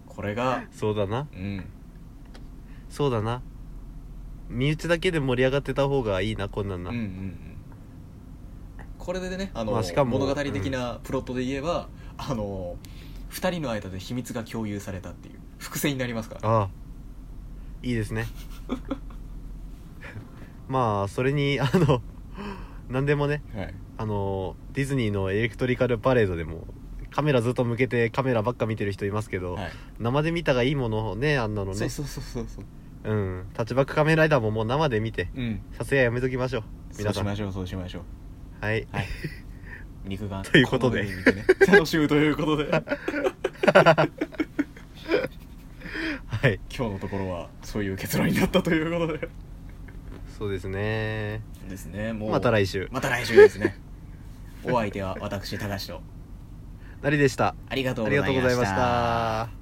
[0.07, 1.28] これがそうだな。
[1.32, 1.64] うん。
[2.89, 3.43] そうだな。
[4.49, 7.36] 身内だけで盛り上がってた方がいいなこんなんな、うんうんうん。
[8.97, 10.18] これでねあの、まあしかも。
[10.18, 11.88] 物語的なプロットで言えば、
[12.20, 12.76] あの
[13.32, 16.49] 2人の間で秘密が共有されたっていう伏線になりますから。
[16.49, 16.70] ああ。
[17.82, 18.28] いいですね。
[20.67, 22.01] まあそれにあの
[22.89, 23.74] 何でもねはい。
[23.97, 26.67] あのディズニーのエレクトリカルパレードでも
[27.11, 29.72] カメラずっと向けてカメラばっか見てる人いますけど、はい。
[29.99, 31.78] 生で見たがいいものをねあんなのね。
[31.78, 32.65] そうそうそうそうそう。
[33.03, 33.45] うん。
[33.53, 35.61] タッチバックカメライダーももう生で見てうん。
[35.72, 36.63] 撮影はやめときましょう。
[36.97, 37.13] 皆さん。
[37.13, 37.99] そうしましょうそうしましょ
[38.61, 38.65] う。
[38.65, 38.88] はい。
[38.91, 39.07] はい
[40.06, 41.08] 肉眼ということで。
[41.68, 42.72] 楽しむということで。
[46.28, 46.60] はい。
[46.76, 49.30] 今日のところはそういう結論になったということで。
[50.38, 51.41] そうですね。
[51.70, 52.14] ですね。
[52.14, 52.88] もうまた来週。
[52.91, 53.78] また来週ですね。
[54.64, 56.02] お相手は私高橋と。
[57.02, 57.56] なりでした。
[57.70, 59.59] ありがとうございました